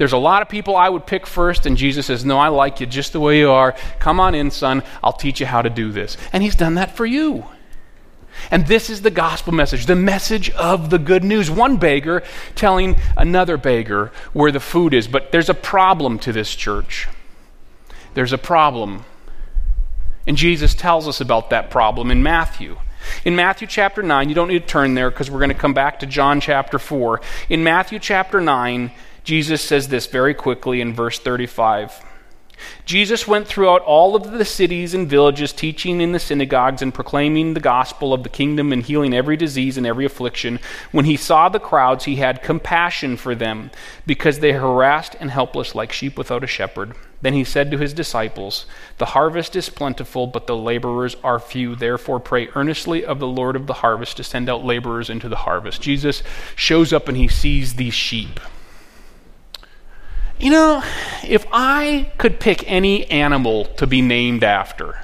There's 0.00 0.14
a 0.14 0.16
lot 0.16 0.40
of 0.40 0.48
people 0.48 0.78
I 0.78 0.88
would 0.88 1.04
pick 1.04 1.26
first, 1.26 1.66
and 1.66 1.76
Jesus 1.76 2.06
says, 2.06 2.24
No, 2.24 2.38
I 2.38 2.48
like 2.48 2.80
you 2.80 2.86
just 2.86 3.12
the 3.12 3.20
way 3.20 3.40
you 3.40 3.50
are. 3.50 3.74
Come 3.98 4.18
on 4.18 4.34
in, 4.34 4.50
son. 4.50 4.82
I'll 5.04 5.12
teach 5.12 5.40
you 5.40 5.46
how 5.46 5.60
to 5.60 5.68
do 5.68 5.92
this. 5.92 6.16
And 6.32 6.42
he's 6.42 6.54
done 6.54 6.76
that 6.76 6.96
for 6.96 7.04
you. 7.04 7.44
And 8.50 8.66
this 8.66 8.88
is 8.88 9.02
the 9.02 9.10
gospel 9.10 9.52
message, 9.52 9.84
the 9.84 9.94
message 9.94 10.48
of 10.52 10.88
the 10.88 10.98
good 10.98 11.22
news. 11.22 11.50
One 11.50 11.76
beggar 11.76 12.22
telling 12.54 12.96
another 13.14 13.58
beggar 13.58 14.10
where 14.32 14.50
the 14.50 14.58
food 14.58 14.94
is. 14.94 15.06
But 15.06 15.32
there's 15.32 15.50
a 15.50 15.54
problem 15.54 16.18
to 16.20 16.32
this 16.32 16.54
church. 16.54 17.06
There's 18.14 18.32
a 18.32 18.38
problem. 18.38 19.04
And 20.26 20.34
Jesus 20.34 20.74
tells 20.74 21.08
us 21.08 21.20
about 21.20 21.50
that 21.50 21.68
problem 21.68 22.10
in 22.10 22.22
Matthew. 22.22 22.78
In 23.26 23.36
Matthew 23.36 23.68
chapter 23.68 24.02
9, 24.02 24.30
you 24.30 24.34
don't 24.34 24.48
need 24.48 24.62
to 24.62 24.66
turn 24.66 24.94
there 24.94 25.10
because 25.10 25.30
we're 25.30 25.40
going 25.40 25.50
to 25.50 25.54
come 25.54 25.74
back 25.74 26.00
to 26.00 26.06
John 26.06 26.40
chapter 26.40 26.78
4. 26.78 27.20
In 27.50 27.62
Matthew 27.62 27.98
chapter 27.98 28.40
9, 28.40 28.90
Jesus 29.30 29.62
says 29.62 29.86
this 29.86 30.08
very 30.08 30.34
quickly 30.34 30.80
in 30.80 30.92
verse 30.92 31.20
35. 31.20 32.04
Jesus 32.84 33.28
went 33.28 33.46
throughout 33.46 33.80
all 33.82 34.16
of 34.16 34.32
the 34.32 34.44
cities 34.44 34.92
and 34.92 35.08
villages, 35.08 35.52
teaching 35.52 36.00
in 36.00 36.10
the 36.10 36.18
synagogues 36.18 36.82
and 36.82 36.92
proclaiming 36.92 37.54
the 37.54 37.60
gospel 37.60 38.12
of 38.12 38.24
the 38.24 38.28
kingdom 38.28 38.72
and 38.72 38.82
healing 38.82 39.14
every 39.14 39.36
disease 39.36 39.78
and 39.78 39.86
every 39.86 40.04
affliction. 40.04 40.58
When 40.90 41.04
he 41.04 41.16
saw 41.16 41.48
the 41.48 41.60
crowds, 41.60 42.06
he 42.06 42.16
had 42.16 42.42
compassion 42.42 43.16
for 43.16 43.36
them 43.36 43.70
because 44.04 44.40
they 44.40 44.50
harassed 44.50 45.14
and 45.20 45.30
helpless 45.30 45.76
like 45.76 45.92
sheep 45.92 46.18
without 46.18 46.42
a 46.42 46.48
shepherd. 46.48 46.96
Then 47.22 47.34
he 47.34 47.44
said 47.44 47.70
to 47.70 47.78
his 47.78 47.94
disciples, 47.94 48.66
The 48.98 49.12
harvest 49.14 49.54
is 49.54 49.68
plentiful, 49.68 50.26
but 50.26 50.48
the 50.48 50.56
laborers 50.56 51.14
are 51.22 51.38
few. 51.38 51.76
Therefore, 51.76 52.18
pray 52.18 52.48
earnestly 52.56 53.04
of 53.04 53.20
the 53.20 53.28
Lord 53.28 53.54
of 53.54 53.68
the 53.68 53.74
harvest 53.74 54.16
to 54.16 54.24
send 54.24 54.48
out 54.48 54.64
laborers 54.64 55.08
into 55.08 55.28
the 55.28 55.36
harvest. 55.36 55.80
Jesus 55.80 56.24
shows 56.56 56.92
up 56.92 57.06
and 57.06 57.16
he 57.16 57.28
sees 57.28 57.74
these 57.74 57.94
sheep. 57.94 58.40
You 60.40 60.48
know, 60.50 60.82
if 61.22 61.46
I 61.52 62.10
could 62.16 62.40
pick 62.40 62.64
any 62.66 63.04
animal 63.10 63.66
to 63.76 63.86
be 63.86 64.00
named 64.00 64.42
after, 64.42 64.98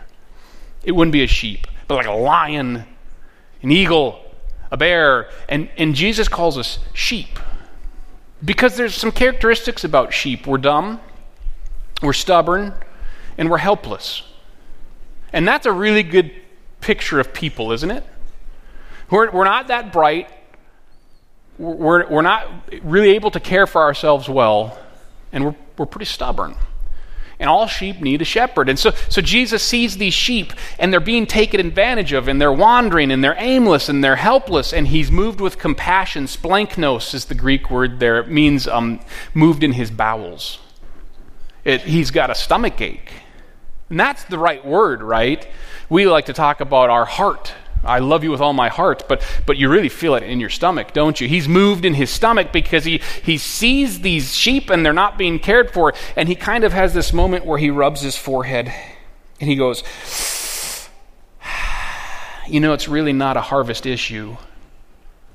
it 0.83 0.93
wouldn't 0.93 1.13
be 1.13 1.23
a 1.23 1.27
sheep, 1.27 1.67
but 1.87 1.97
like 1.97 2.07
a 2.07 2.13
lion, 2.13 2.85
an 3.63 3.71
eagle, 3.71 4.25
a 4.71 4.79
bear. 4.79 5.29
And, 5.47 5.69
and 5.77 5.95
Jesus 5.95 6.27
calls 6.27 6.57
us 6.57 6.79
sheep. 6.95 7.39
Because 8.43 8.77
there's 8.77 8.95
some 8.95 9.13
characteristics 9.13 9.85
about 9.85 10.15
sheep. 10.15 10.47
We're 10.47 10.57
dumb, 10.57 11.01
we're 12.03 12.15
stubborn, 12.15 12.73
and 13.37 13.51
we're 13.51 13.59
helpless. 13.59 14.23
And 15.35 15.47
that's 15.47 15.67
a 15.67 15.73
really 15.73 16.03
good 16.03 16.33
picture 16.81 17.21
of 17.21 17.35
people, 17.35 17.73
isn't 17.73 17.91
it? 17.91 18.05
We're, 19.11 19.31
we're 19.31 19.45
not 19.45 19.69
that 19.69 19.93
bright. 19.93 20.31
We're, 21.59 22.09
we're 22.09 22.23
not 22.23 22.49
really 22.83 23.11
able 23.11 23.31
to 23.33 23.41
care 23.41 23.67
for 23.67 23.83
ourselves 23.83 24.31
well, 24.31 24.79
and 25.33 25.45
we're, 25.45 25.57
we're 25.79 25.87
pretty 25.87 26.07
stubborn. 26.07 26.57
And 27.39 27.51
all 27.51 27.67
sheep 27.67 28.01
need 28.01 28.23
a 28.23 28.25
shepherd. 28.25 28.69
And 28.69 28.79
so, 28.79 28.93
so 29.11 29.21
Jesus 29.21 29.63
sees 29.63 29.99
these 29.99 30.15
sheep, 30.15 30.55
and 30.79 30.91
they're 30.91 31.01
being 31.01 31.27
taken 31.27 31.61
advantage 31.61 32.13
of, 32.13 32.29
and 32.29 32.41
they're 32.41 32.53
wandering, 32.53 33.11
and 33.11 33.23
they're 33.23 33.37
aimless, 33.37 33.91
and 33.91 34.03
they're 34.03 34.17
helpless, 34.17 34.73
and 34.73 34.89
he's 34.89 35.11
moved 35.11 35.41
with 35.41 35.59
compassion. 35.59 36.25
Splanknos 36.25 37.13
is 37.13 37.27
the 37.27 37.35
Greek 37.35 37.71
word 37.71 38.01
there. 38.01 38.19
It 38.19 38.29
means 38.29 38.67
um, 38.67 39.01
moved 39.35 39.63
in 39.63 39.73
his 39.73 39.91
bowels. 39.91 40.61
It, 41.63 41.83
he's 41.83 42.11
got 42.11 42.31
a 42.31 42.35
stomach 42.35 42.81
ache. 42.81 43.13
And 43.91 44.01
that's 44.01 44.25
the 44.25 44.39
right 44.39 44.65
word, 44.65 45.03
right? 45.03 45.47
We 45.91 46.07
like 46.07 46.27
to 46.27 46.33
talk 46.33 46.61
about 46.61 46.89
our 46.91 47.05
heart 47.05 47.53
I 47.85 48.01
love 48.01 48.25
you 48.25 48.31
with 48.31 48.41
all 48.41 48.53
my 48.53 48.69
heart, 48.69 49.05
but, 49.09 49.25
but 49.47 49.57
you 49.57 49.69
really 49.69 49.89
feel 49.89 50.15
it 50.15 50.23
in 50.23 50.41
your 50.41 50.51
stomach, 50.51 50.93
don't 50.93 51.21
you? 51.21 51.29
He's 51.29 51.49
moved 51.49 51.85
in 51.85 51.95
his 51.95 52.11
stomach 52.11 52.53
because 52.53 52.85
he, 52.85 53.01
he 53.23 53.39
sees 53.39 54.01
these 54.01 54.35
sheep 54.35 54.71
and 54.71 54.85
they're 54.85 54.93
not 54.93 55.19
being 55.19 55.39
cared 55.39 55.71
for. 55.71 55.95
And 56.17 56.29
he 56.29 56.35
kind 56.35 56.65
of 56.65 56.73
has 56.73 56.95
this 56.95 57.13
moment 57.13 57.47
where 57.47 57.59
he 57.59 57.71
rubs 57.71 58.01
his 58.01 58.17
forehead 58.17 58.73
and 59.41 59.51
he 59.51 59.57
goes, 59.57 59.83
You 62.49 62.61
know, 62.61 62.73
it's 62.73 62.89
really 62.89 63.13
not 63.13 63.37
a 63.37 63.41
harvest 63.41 63.87
issue, 63.87 64.37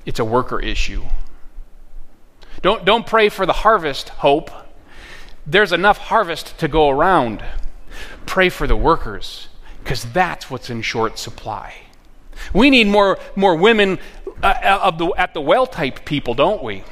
it's 0.04 0.18
a 0.18 0.24
worker 0.24 0.60
issue. 0.60 1.04
Don't, 2.62 2.84
don't 2.84 3.06
pray 3.06 3.28
for 3.28 3.44
the 3.44 3.52
harvest, 3.52 4.08
hope. 4.10 4.50
There's 5.46 5.72
enough 5.72 5.98
harvest 5.98 6.58
to 6.58 6.68
go 6.68 6.88
around. 6.88 7.44
Pray 8.24 8.48
for 8.48 8.68
the 8.68 8.76
workers, 8.76 9.48
because 9.82 10.04
that's 10.12 10.48
what's 10.48 10.70
in 10.70 10.82
short 10.82 11.18
supply. 11.18 11.74
We 12.52 12.70
need 12.70 12.86
more, 12.86 13.18
more 13.36 13.54
women 13.56 13.98
uh, 14.42 14.46
uh, 14.46 14.80
of 14.82 14.98
the, 14.98 15.06
at 15.16 15.34
the 15.34 15.40
well 15.40 15.66
type 15.66 16.04
people, 16.04 16.34
don't 16.34 16.62
we? 16.62 16.84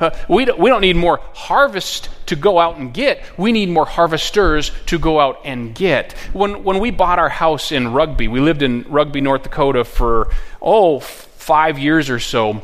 Uh, 0.00 0.10
we, 0.28 0.44
don't, 0.44 0.58
we 0.58 0.70
don't 0.70 0.80
need 0.80 0.96
more 0.96 1.20
harvest 1.34 2.08
to 2.26 2.36
go 2.36 2.58
out 2.58 2.78
and 2.78 2.92
get. 2.92 3.22
We 3.38 3.52
need 3.52 3.68
more 3.68 3.86
harvesters 3.86 4.72
to 4.86 4.98
go 4.98 5.20
out 5.20 5.40
and 5.44 5.74
get. 5.74 6.12
When, 6.32 6.64
when 6.64 6.80
we 6.80 6.90
bought 6.90 7.18
our 7.18 7.28
house 7.28 7.72
in 7.72 7.92
Rugby, 7.92 8.28
we 8.28 8.40
lived 8.40 8.62
in 8.62 8.82
Rugby, 8.88 9.20
North 9.20 9.44
Dakota 9.44 9.84
for, 9.84 10.30
oh, 10.60 11.00
five 11.00 11.78
years 11.78 12.10
or 12.10 12.18
so. 12.18 12.62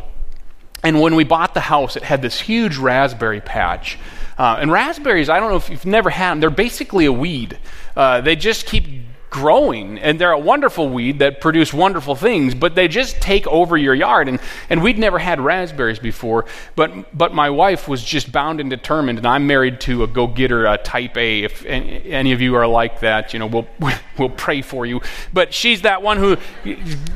And 0.83 1.01
when 1.01 1.15
we 1.15 1.25
bought 1.25 1.55
the 1.55 1.61
house, 1.61 1.97
it 1.97 2.03
had 2.03 2.23
this 2.23 2.41
huge 2.41 2.79
raspberry 2.79 3.41
patch. 3.41 3.99
Uh, 4.39 4.57
and 4.59 4.73
raspberries, 4.73 5.29
I 5.29 5.39
don't 5.39 5.51
know 5.51 5.57
if 5.57 5.69
you've 5.69 5.85
never 5.85 6.09
had 6.09 6.31
them, 6.31 6.41
they're 6.41 6.51
basically 6.51 7.05
a 7.05 7.13
weed. 7.13 7.59
Uh, 7.95 8.23
they 8.23 8.37
just 8.37 8.65
keep 8.65 8.87
growing 9.31 9.99
and 9.99 10.21
they're 10.21 10.33
a 10.33 10.39
wonderful 10.39 10.89
weed 10.89 11.21
that 11.21 11.41
produce 11.41 11.73
wonderful 11.73 12.15
things 12.15 12.55
but 12.55 12.75
they 12.75 12.89
just 12.89 13.21
take 13.21 13.47
over 13.47 13.77
your 13.77 13.95
yard. 13.95 14.29
And, 14.29 14.41
and 14.69 14.83
we'd 14.83 14.99
never 14.99 15.19
had 15.19 15.41
raspberries 15.41 15.99
before 15.99 16.47
but 16.77 17.17
but 17.17 17.33
my 17.33 17.51
wife 17.51 17.89
was 17.89 18.03
just 18.03 18.33
bound 18.33 18.61
and 18.61 18.69
determined 18.69 19.19
and 19.19 19.27
i'm 19.27 19.47
married 19.47 19.81
to 19.81 20.03
a 20.03 20.07
go-getter 20.07 20.67
a 20.67 20.79
type 20.79 21.17
a 21.17 21.45
if 21.45 21.65
any 21.65 22.33
of 22.33 22.41
you 22.41 22.55
are 22.57 22.67
like 22.67 23.01
that 23.01 23.33
you 23.33 23.39
know 23.39 23.47
we'll 23.47 23.69
we'll 24.19 24.29
pray 24.29 24.63
for 24.63 24.87
you. 24.87 25.01
But 25.33 25.53
she's 25.55 25.83
that 25.83 26.03
one 26.03 26.19
who 26.19 26.37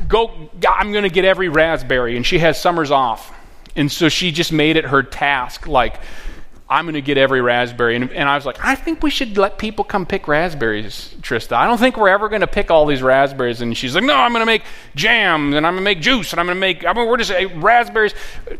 go 0.07 0.49
i'm 0.67 0.91
going 0.91 1.03
to 1.03 1.09
get 1.09 1.25
every 1.25 1.49
raspberry 1.49 2.15
and 2.15 2.25
she 2.25 2.39
has 2.39 2.59
summers 2.59 2.91
off. 2.91 3.33
And 3.77 3.91
so 3.91 4.07
she 4.07 4.31
just 4.31 4.53
made 4.53 4.77
it 4.77 4.85
her 4.85 5.03
task 5.03 5.67
like 5.67 5.99
I'm 6.67 6.85
going 6.85 6.95
to 6.95 7.01
get 7.01 7.19
every 7.19 7.41
raspberry. 7.41 7.95
And, 7.95 8.11
and, 8.11 8.27
I 8.27 8.33
was 8.33 8.43
like, 8.43 8.57
I 8.63 8.73
think 8.73 9.03
we 9.03 9.11
should 9.11 9.37
let 9.37 9.59
people 9.59 9.83
come 9.83 10.07
pick 10.07 10.27
raspberries, 10.27 11.13
Trista. 11.21 11.51
I 11.51 11.67
don't 11.67 11.77
think 11.77 11.95
we're 11.95 12.09
ever 12.09 12.27
going 12.27 12.41
to 12.41 12.47
pick 12.47 12.71
all 12.71 12.87
these 12.87 13.03
raspberries. 13.03 13.61
And 13.61 13.77
she's 13.77 13.93
like, 13.93 14.03
No, 14.03 14.15
I'm 14.15 14.31
going 14.31 14.41
to 14.41 14.47
make 14.47 14.63
jam, 14.95 15.53
and 15.53 15.67
I'm 15.67 15.73
going 15.73 15.83
to 15.83 15.83
make 15.83 16.01
juice, 16.01 16.33
and 16.33 16.39
I'm 16.39 16.47
going 16.47 16.55
to 16.55 16.59
make, 16.59 16.83
I 16.83 16.93
mean, 16.93 17.07
we're 17.07 17.17
just 17.17 17.29
uh, 17.29 17.49
raspberries. 17.57 18.15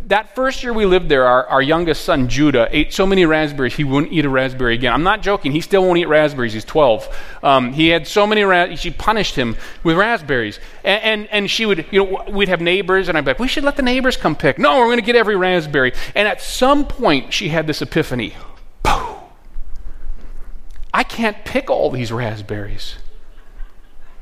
That 0.06 0.36
first 0.36 0.62
year 0.62 0.72
we 0.72 0.86
lived 0.86 1.10
there, 1.10 1.26
our, 1.26 1.48
our 1.48 1.64
youngest 1.64 2.06
son, 2.06 2.28
Judah, 2.30 2.68
ate 2.70 2.94
so 2.94 3.08
many 3.08 3.26
raspberries, 3.26 3.74
he 3.74 3.84
wouldn't 3.84 4.14
eat 4.14 4.24
a 4.24 4.30
raspberry 4.30 4.76
again. 4.76 4.94
I'm 4.94 5.04
not 5.04 5.24
joking. 5.24 5.52
He 5.52 5.62
still 5.62 5.84
won't 5.84 5.98
eat 5.98 6.08
raspberries. 6.08 6.54
He's 6.54 6.66
12. 6.66 7.40
Um, 7.42 7.74
he 7.74 7.88
had 7.88 8.06
so 8.06 8.28
many, 8.28 8.44
ra- 8.44 8.76
she 8.76 8.92
punished 8.92 9.34
him 9.34 9.58
with 9.84 9.98
raspberries. 9.98 10.60
And, 10.84 11.04
and, 11.04 11.28
and 11.32 11.50
she 11.50 11.66
would, 11.66 11.88
you 11.90 12.06
know, 12.06 12.24
we'd 12.30 12.50
have 12.50 12.62
neighbors, 12.62 13.10
and 13.10 13.18
I'd 13.18 13.26
be 13.26 13.32
like, 13.32 13.40
We 13.40 13.48
should 13.48 13.64
let 13.64 13.78
the 13.78 13.82
neighbors 13.82 14.16
come 14.16 14.36
pick. 14.36 14.60
No, 14.60 14.78
we're 14.78 14.86
going 14.86 15.00
to 15.00 15.06
get 15.06 15.16
every 15.16 15.36
raspberry. 15.36 15.94
And 16.14 16.28
at 16.28 16.40
some 16.40 16.86
point, 16.86 17.34
she 17.34 17.50
had 17.50 17.66
this 17.66 17.82
opinion 17.82 17.95
epiphany. 17.96 18.34
I 20.94 21.04
can't 21.04 21.46
pick 21.46 21.70
all 21.70 21.90
these 21.90 22.12
raspberries. 22.12 22.96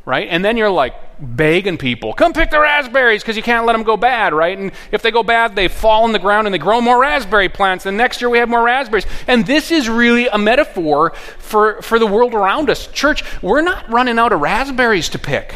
Right? 0.05 0.27
And 0.29 0.45
then 0.45 0.57
you're 0.57 0.69
like 0.69 0.95
begging 1.19 1.77
people, 1.77 2.13
come 2.13 2.33
pick 2.33 2.51
the 2.51 2.59
raspberries 2.59 3.23
because 3.23 3.37
you 3.37 3.41
can't 3.41 3.65
let 3.65 3.73
them 3.73 3.83
go 3.83 3.95
bad, 3.95 4.33
right? 4.33 4.57
And 4.57 4.71
if 4.91 5.01
they 5.01 5.09
go 5.11 5.23
bad, 5.23 5.55
they 5.55 5.69
fall 5.69 6.05
in 6.05 6.11
the 6.11 6.19
ground 6.19 6.45
and 6.45 6.53
they 6.53 6.57
grow 6.59 6.81
more 6.81 6.99
raspberry 6.99 7.49
plants. 7.49 7.85
And 7.85 7.97
next 7.97 8.21
year 8.21 8.29
we 8.29 8.37
have 8.37 8.49
more 8.49 8.61
raspberries. 8.61 9.05
And 9.27 9.45
this 9.47 9.71
is 9.71 9.89
really 9.89 10.27
a 10.27 10.37
metaphor 10.37 11.11
for, 11.39 11.81
for 11.81 11.97
the 11.97 12.07
world 12.07 12.33
around 12.33 12.69
us. 12.69 12.87
Church, 12.87 13.23
we're 13.41 13.61
not 13.61 13.89
running 13.89 14.19
out 14.19 14.33
of 14.33 14.41
raspberries 14.41 15.09
to 15.09 15.19
pick. 15.19 15.55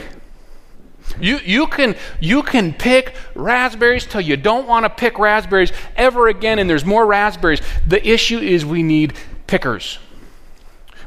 You, 1.20 1.38
you, 1.38 1.68
can, 1.68 1.96
you 2.20 2.44
can 2.44 2.74
pick 2.74 3.16
raspberries 3.36 4.06
till 4.06 4.22
you 4.22 4.38
don't 4.38 4.68
want 4.68 4.86
to 4.86 4.90
pick 4.90 5.18
raspberries 5.18 5.72
ever 5.96 6.28
again, 6.28 6.60
and 6.60 6.70
there's 6.70 6.86
more 6.86 7.06
raspberries. 7.06 7.62
The 7.86 8.06
issue 8.08 8.40
is 8.40 8.66
we 8.66 8.84
need 8.84 9.14
pickers, 9.48 10.00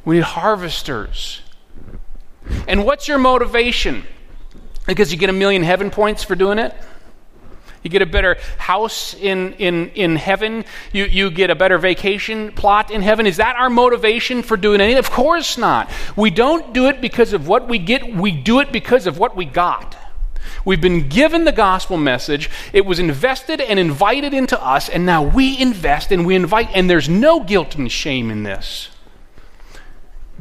we 0.04 0.16
need 0.16 0.24
harvesters. 0.24 1.42
And 2.66 2.84
what's 2.84 3.06
your 3.06 3.18
motivation? 3.18 4.04
Because 4.86 5.12
you 5.12 5.18
get 5.18 5.30
a 5.30 5.34
million 5.34 5.62
heaven 5.62 5.90
points 5.90 6.24
for 6.24 6.34
doing 6.34 6.58
it? 6.58 6.74
You 7.82 7.90
get 7.90 8.02
a 8.02 8.06
better 8.06 8.36
house 8.58 9.14
in, 9.14 9.54
in, 9.54 9.90
in 9.90 10.16
heaven. 10.16 10.64
You, 10.92 11.04
you 11.04 11.30
get 11.30 11.50
a 11.50 11.54
better 11.54 11.78
vacation 11.78 12.52
plot 12.52 12.90
in 12.90 13.00
heaven. 13.00 13.26
Is 13.26 13.38
that 13.38 13.56
our 13.56 13.70
motivation 13.70 14.42
for 14.42 14.56
doing 14.56 14.80
anything? 14.80 14.98
Of 14.98 15.10
course 15.10 15.56
not. 15.56 15.90
We 16.16 16.30
don't 16.30 16.74
do 16.74 16.88
it 16.88 17.00
because 17.00 17.32
of 17.32 17.48
what 17.48 17.68
we 17.68 17.78
get, 17.78 18.14
we 18.14 18.32
do 18.32 18.60
it 18.60 18.70
because 18.70 19.06
of 19.06 19.18
what 19.18 19.34
we 19.34 19.46
got. 19.46 19.96
We've 20.64 20.80
been 20.80 21.08
given 21.08 21.44
the 21.44 21.52
gospel 21.52 21.96
message. 21.96 22.50
It 22.72 22.84
was 22.84 22.98
invested 22.98 23.60
and 23.60 23.78
invited 23.78 24.34
into 24.34 24.62
us, 24.62 24.88
and 24.88 25.06
now 25.06 25.22
we 25.22 25.58
invest 25.58 26.12
and 26.12 26.26
we 26.26 26.34
invite, 26.34 26.68
and 26.74 26.88
there's 26.90 27.08
no 27.08 27.40
guilt 27.40 27.76
and 27.76 27.90
shame 27.90 28.30
in 28.30 28.42
this. 28.42 28.90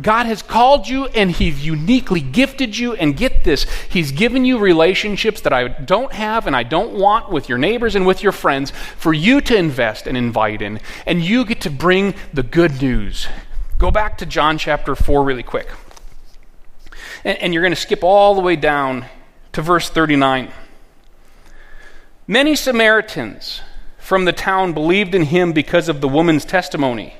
God 0.01 0.25
has 0.27 0.41
called 0.41 0.87
you 0.87 1.07
and 1.07 1.31
He's 1.31 1.65
uniquely 1.65 2.21
gifted 2.21 2.77
you. 2.77 2.93
And 2.93 3.17
get 3.17 3.43
this, 3.43 3.63
He's 3.89 4.11
given 4.11 4.45
you 4.45 4.57
relationships 4.57 5.41
that 5.41 5.53
I 5.53 5.67
don't 5.67 6.13
have 6.13 6.47
and 6.47 6.55
I 6.55 6.63
don't 6.63 6.93
want 6.93 7.29
with 7.29 7.49
your 7.49 7.57
neighbors 7.57 7.95
and 7.95 8.05
with 8.05 8.23
your 8.23 8.31
friends 8.31 8.71
for 8.71 9.13
you 9.13 9.41
to 9.41 9.55
invest 9.55 10.07
and 10.07 10.17
invite 10.17 10.61
in. 10.61 10.79
And 11.05 11.21
you 11.21 11.45
get 11.45 11.61
to 11.61 11.69
bring 11.69 12.15
the 12.33 12.43
good 12.43 12.81
news. 12.81 13.27
Go 13.77 13.91
back 13.91 14.17
to 14.19 14.25
John 14.25 14.57
chapter 14.57 14.95
4 14.95 15.23
really 15.23 15.43
quick. 15.43 15.69
And, 17.23 17.37
and 17.39 17.53
you're 17.53 17.63
going 17.63 17.73
to 17.73 17.79
skip 17.79 18.03
all 18.03 18.35
the 18.35 18.41
way 18.41 18.55
down 18.55 19.05
to 19.53 19.61
verse 19.61 19.89
39. 19.89 20.51
Many 22.27 22.55
Samaritans 22.55 23.61
from 23.97 24.25
the 24.25 24.33
town 24.33 24.73
believed 24.73 25.15
in 25.15 25.23
him 25.23 25.51
because 25.53 25.89
of 25.89 26.01
the 26.01 26.07
woman's 26.07 26.45
testimony. 26.45 27.15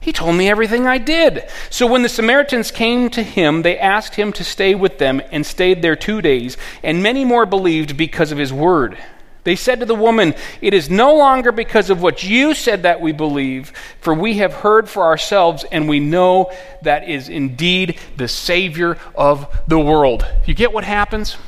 He 0.00 0.12
told 0.12 0.36
me 0.36 0.48
everything 0.48 0.86
I 0.86 0.98
did. 0.98 1.48
So 1.70 1.86
when 1.86 2.02
the 2.02 2.08
Samaritans 2.08 2.70
came 2.70 3.10
to 3.10 3.22
him, 3.22 3.62
they 3.62 3.78
asked 3.78 4.14
him 4.14 4.32
to 4.34 4.44
stay 4.44 4.74
with 4.74 4.98
them 4.98 5.20
and 5.32 5.44
stayed 5.44 5.82
there 5.82 5.96
two 5.96 6.22
days, 6.22 6.56
and 6.82 7.02
many 7.02 7.24
more 7.24 7.46
believed 7.46 7.96
because 7.96 8.30
of 8.30 8.38
his 8.38 8.52
word. 8.52 8.96
They 9.44 9.56
said 9.56 9.80
to 9.80 9.86
the 9.86 9.94
woman, 9.94 10.34
It 10.60 10.74
is 10.74 10.90
no 10.90 11.14
longer 11.16 11.52
because 11.52 11.90
of 11.90 12.02
what 12.02 12.22
you 12.22 12.54
said 12.54 12.82
that 12.82 13.00
we 13.00 13.12
believe, 13.12 13.72
for 14.00 14.12
we 14.12 14.38
have 14.38 14.52
heard 14.52 14.88
for 14.88 15.04
ourselves, 15.04 15.64
and 15.72 15.88
we 15.88 16.00
know 16.00 16.52
that 16.82 17.08
is 17.08 17.28
indeed 17.28 17.98
the 18.16 18.28
Savior 18.28 18.98
of 19.14 19.46
the 19.66 19.78
world. 19.78 20.26
You 20.44 20.54
get 20.54 20.72
what 20.72 20.84
happens? 20.84 21.38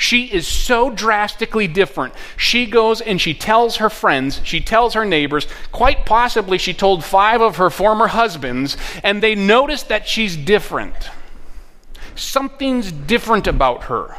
She 0.00 0.32
is 0.32 0.48
so 0.48 0.88
drastically 0.88 1.66
different. 1.66 2.14
She 2.38 2.64
goes 2.64 3.02
and 3.02 3.20
she 3.20 3.34
tells 3.34 3.76
her 3.76 3.90
friends, 3.90 4.40
she 4.42 4.58
tells 4.58 4.94
her 4.94 5.04
neighbors, 5.04 5.46
quite 5.72 6.06
possibly 6.06 6.56
she 6.56 6.72
told 6.72 7.04
five 7.04 7.42
of 7.42 7.56
her 7.56 7.68
former 7.68 8.06
husbands, 8.06 8.78
and 9.04 9.22
they 9.22 9.34
notice 9.34 9.82
that 9.84 10.08
she's 10.08 10.38
different. 10.38 11.10
Something's 12.14 12.90
different 12.90 13.46
about 13.46 13.84
her 13.84 14.16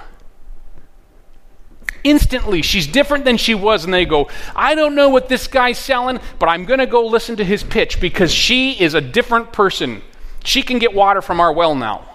instantly 2.03 2.63
she's 2.63 2.87
different 2.87 3.25
than 3.25 3.37
she 3.37 3.53
was 3.53 3.85
and 3.85 3.93
they 3.93 4.05
go 4.05 4.27
i 4.55 4.73
don't 4.73 4.95
know 4.95 5.07
what 5.09 5.29
this 5.29 5.45
guy's 5.45 5.77
selling 5.77 6.19
but 6.39 6.49
i'm 6.49 6.65
going 6.65 6.79
to 6.79 6.87
go 6.87 7.05
listen 7.05 7.35
to 7.35 7.43
his 7.43 7.63
pitch 7.63 8.01
because 8.01 8.33
she 8.33 8.71
is 8.81 8.95
a 8.95 9.01
different 9.01 9.53
person 9.53 10.01
she 10.43 10.63
can 10.63 10.79
get 10.79 10.95
water 10.95 11.21
from 11.21 11.39
our 11.39 11.53
well 11.53 11.75
now 11.75 12.10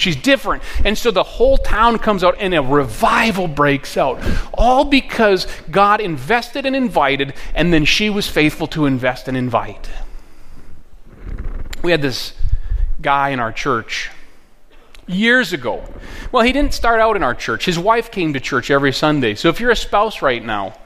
She's 0.00 0.16
different. 0.16 0.62
And 0.82 0.96
so 0.96 1.10
the 1.10 1.22
whole 1.22 1.58
town 1.58 1.98
comes 1.98 2.24
out 2.24 2.36
and 2.38 2.54
a 2.54 2.62
revival 2.62 3.46
breaks 3.46 3.98
out. 3.98 4.18
All 4.54 4.86
because 4.86 5.46
God 5.70 6.00
invested 6.00 6.64
and 6.64 6.74
invited, 6.74 7.34
and 7.54 7.70
then 7.70 7.84
she 7.84 8.08
was 8.08 8.26
faithful 8.26 8.66
to 8.68 8.86
invest 8.86 9.28
and 9.28 9.36
invite. 9.36 9.90
We 11.82 11.90
had 11.90 12.00
this 12.00 12.32
guy 13.02 13.28
in 13.28 13.40
our 13.40 13.52
church 13.52 14.10
years 15.06 15.52
ago. 15.52 15.84
Well, 16.32 16.44
he 16.44 16.52
didn't 16.52 16.72
start 16.72 17.00
out 17.00 17.14
in 17.14 17.22
our 17.22 17.34
church. 17.34 17.66
His 17.66 17.78
wife 17.78 18.10
came 18.10 18.32
to 18.32 18.40
church 18.40 18.70
every 18.70 18.92
Sunday. 18.92 19.34
So 19.34 19.50
if 19.50 19.60
you're 19.60 19.70
a 19.70 19.76
spouse 19.76 20.22
right 20.22 20.42
now, 20.42 20.78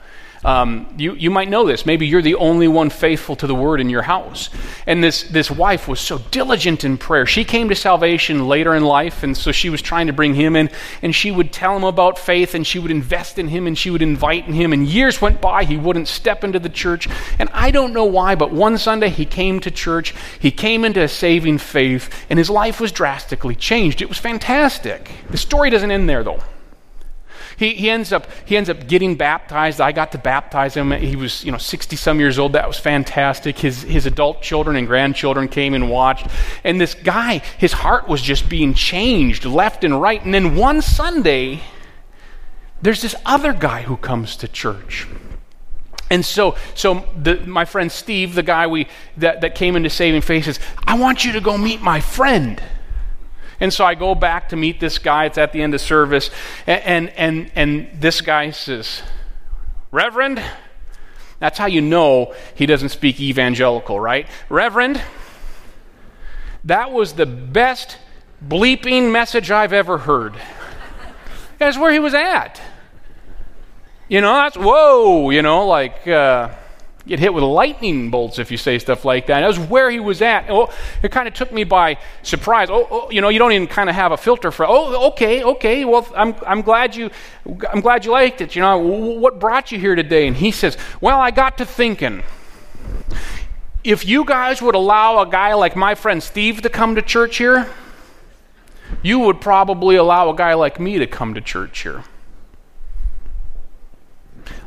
um, 0.45 0.93
you, 0.97 1.15
you 1.15 1.31
might 1.31 1.49
know 1.49 1.67
this. 1.67 1.87
Maybe 1.87 2.07
you're 2.07 2.23
the 2.23 2.35
only 2.35 2.69
one 2.69 2.91
faithful 2.91 3.37
to 3.37 3.47
the 3.47 3.55
word 3.55 3.81
in 3.81 3.89
your 3.89 4.03
house. 4.03 4.51
And 4.87 5.03
this, 5.03 5.23
this 5.25 5.51
wife 5.51 5.89
was 5.89 6.01
so 6.01 6.19
diligent 6.31 6.85
in 6.85 6.99
prayer. 6.99 7.27
She 7.27 7.45
came 7.45 7.69
to 7.71 7.75
salvation 7.75 8.47
later 8.47 8.75
in 8.75 8.85
life, 8.85 9.23
and 9.23 9.37
so 9.37 9.53
she 9.53 9.71
was 9.71 9.81
trying 9.81 10.07
to 10.09 10.13
bring 10.13 10.35
him 10.35 10.57
in, 10.57 10.71
and 11.03 11.15
she 11.15 11.31
would 11.31 11.53
tell 11.53 11.77
him 11.77 11.85
about 11.85 12.19
faith, 12.19 12.55
and 12.55 12.67
she 12.67 12.79
would 12.79 12.91
invest 12.91 13.39
in 13.39 13.49
him, 13.49 13.67
and 13.67 13.77
she 13.77 13.91
would 13.91 14.03
invite 14.03 14.45
him. 14.45 14.73
And 14.73 14.87
years 14.87 15.21
went 15.21 15.41
by, 15.41 15.65
he 15.65 15.77
wouldn't 15.77 16.09
step 16.09 16.45
into 16.45 16.59
the 16.59 16.69
church. 16.69 17.09
And 17.39 17.49
I 17.53 17.71
don't 17.71 17.95
know 17.95 18.05
why, 18.05 18.35
but 18.35 18.53
one 18.53 18.79
Sunday 18.79 19.09
he 19.09 19.25
came 19.25 19.61
to 19.61 19.71
church, 19.71 20.15
he 20.39 20.51
came 20.51 20.85
into 20.85 21.03
a 21.03 21.09
saving 21.09 21.59
faith, 21.59 22.27
and 22.29 22.39
his 22.39 22.51
life 22.51 22.81
was 22.81 22.93
drastically 22.93 23.55
changed. 23.55 24.03
It 24.03 24.09
was 24.09 24.19
fantastic. 24.19 25.11
The 25.31 25.39
story 25.39 25.71
doesn't 25.71 25.91
end 25.91 26.09
there, 26.09 26.23
though. 26.23 26.43
He, 27.57 27.75
he, 27.75 27.91
ends 27.91 28.13
up, 28.13 28.27
he 28.45 28.57
ends 28.57 28.69
up 28.69 28.87
getting 28.87 29.15
baptized. 29.15 29.81
I 29.81 29.93
got 29.93 30.13
to 30.13 30.19
baptize 30.19 30.75
him. 30.75 30.91
He 30.91 31.17
was, 31.17 31.45
you 31.45 31.53
know, 31.53 31.59
60 31.59 31.97
some 31.97 32.19
years 32.19 32.39
old. 32.39 32.53
That 32.55 32.67
was 32.67 32.79
fantastic. 32.79 33.59
His, 33.59 33.83
his 33.83 34.07
adult 34.07 34.43
children 34.43 34.77
and 34.77 34.87
grandchildren 34.87 35.49
came 35.49 35.75
and 35.75 35.91
watched. 35.91 36.27
And 36.65 36.81
this 36.81 36.95
guy, 36.95 37.39
his 37.59 37.73
heart 37.73 38.09
was 38.09 38.21
just 38.23 38.49
being 38.49 38.75
changed 38.75 39.45
left 39.45 39.85
and 39.85 40.01
right. 40.01 40.25
And 40.25 40.35
then 40.35 40.57
one 40.57 40.83
Sunday, 40.83 41.61
there's 42.83 43.03
this 43.03 43.15
other 43.25 43.53
guy 43.53 43.83
who 43.83 43.97
comes 43.97 44.37
to 44.39 44.49
church. 44.49 45.07
And 46.11 46.25
so, 46.25 46.57
so 46.75 47.07
the, 47.17 47.37
my 47.47 47.65
friend 47.65 47.91
Steve, 47.91 48.35
the 48.35 48.43
guy 48.43 48.67
we, 48.67 48.87
that, 49.17 49.41
that 49.41 49.55
came 49.55 49.75
into 49.75 49.91
Saving 49.91 50.21
Faces, 50.21 50.61
I 50.87 50.99
want 50.99 51.25
you 51.25 51.33
to 51.33 51.41
go 51.41 51.57
meet 51.57 51.81
my 51.81 52.01
friend. 52.01 52.63
And 53.65 53.73
so 53.73 53.83
I 53.83 53.95
go 53.95 54.15
back 54.15 54.51
to 54.51 54.57
meet 54.57 54.79
this 54.79 54.99
guy. 54.99 55.25
It's 55.25 55.39
at 55.39 55.55
the 55.55 55.63
end 55.63 55.73
of 55.73 55.81
service. 55.81 56.29
And, 56.67 56.83
and, 56.85 57.09
and, 57.17 57.51
and 57.55 57.99
this 57.99 58.21
guy 58.21 58.51
says, 58.51 59.01
Reverend, 59.91 60.45
that's 61.39 61.57
how 61.57 61.65
you 61.65 61.81
know 61.81 62.35
he 62.55 62.67
doesn't 62.67 62.91
speak 62.91 63.21
evangelical, 63.21 63.99
right? 63.99 64.29
Reverend, 64.51 65.01
that 66.65 66.93
was 66.93 67.15
the 67.15 67.25
best 67.25 67.97
bleeping 68.47 69.11
message 69.11 69.51
I've 69.51 69.73
ever 69.73 69.97
heard. 69.97 70.35
That's 71.57 71.79
where 71.79 71.91
he 71.91 72.01
was 72.01 72.13
at. 72.13 72.61
You 74.11 74.21
know, 74.21 74.35
that's, 74.35 74.59
whoa, 74.59 75.31
you 75.31 75.41
know, 75.41 75.67
like, 75.67 76.07
uh, 76.07 76.51
get 77.07 77.19
hit 77.19 77.35
with 77.35 77.45
lightning 77.45 78.11
bolts 78.11 78.39
if 78.39 78.51
you 78.51 78.57
say 78.57 78.79
stuff 78.79 79.05
like 79.05 79.27
that. 79.27 79.41
That 79.41 79.47
was 79.47 79.59
where 79.59 79.91
he 79.91 80.01
was 80.01 80.23
at. 80.23 80.49
Oh, 80.49 80.73
it 81.03 81.11
kind 81.11 81.29
of 81.29 81.35
took 81.35 81.53
me 81.53 81.65
by 81.65 81.99
surprise. 82.23 82.69
Oh, 82.71 82.87
oh, 82.91 83.11
you 83.11 83.21
know, 83.21 83.29
you 83.29 83.39
don't 83.39 83.53
even 83.53 83.69
kind 83.69 83.91
of 83.91 83.95
have 83.95 84.13
a 84.13 84.17
filter 84.17 84.51
for. 84.51 84.67
Oh, 84.67 85.09
okay, 85.09 85.43
okay. 85.43 85.85
Well, 85.85 86.07
I'm 86.17 86.35
I'm 86.47 86.63
glad 86.63 86.97
you 86.97 87.11
I'm 87.73 87.81
glad 87.81 88.05
you 88.05 88.13
liked 88.13 88.41
it. 88.41 88.55
You 88.57 88.63
know, 88.63 88.79
what 88.79 89.39
brought 89.39 89.73
you 89.73 89.79
here 89.79 89.95
today? 89.95 90.27
And 90.27 90.37
he 90.37 90.51
says, 90.51 90.77
Well, 91.01 91.21
I 91.21 91.31
got 91.31 91.59
to 91.59 91.67
thinking. 91.67 92.23
If 93.83 94.07
you 94.07 94.25
guys 94.25 94.63
would 94.63 94.75
allow 94.75 95.21
a 95.21 95.27
guy 95.29 95.53
like 95.53 95.77
my 95.77 95.95
friend 95.95 96.23
Steve 96.23 96.63
to 96.63 96.71
come 96.71 96.95
to 96.95 97.03
church 97.03 97.37
here, 97.37 97.71
you 99.03 99.19
would 99.19 99.43
probably 99.43 99.97
allow 99.97 100.31
a 100.31 100.35
guy 100.35 100.55
like 100.55 100.81
me 100.81 100.99
to 100.99 101.07
come 101.07 101.35
to 101.35 101.43
church 101.43 101.83
here 101.83 102.05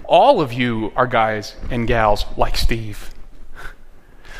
all 0.07 0.41
of 0.41 0.53
you 0.53 0.91
are 0.95 1.07
guys 1.07 1.55
and 1.69 1.87
gals 1.87 2.25
like 2.37 2.57
Steve. 2.57 3.13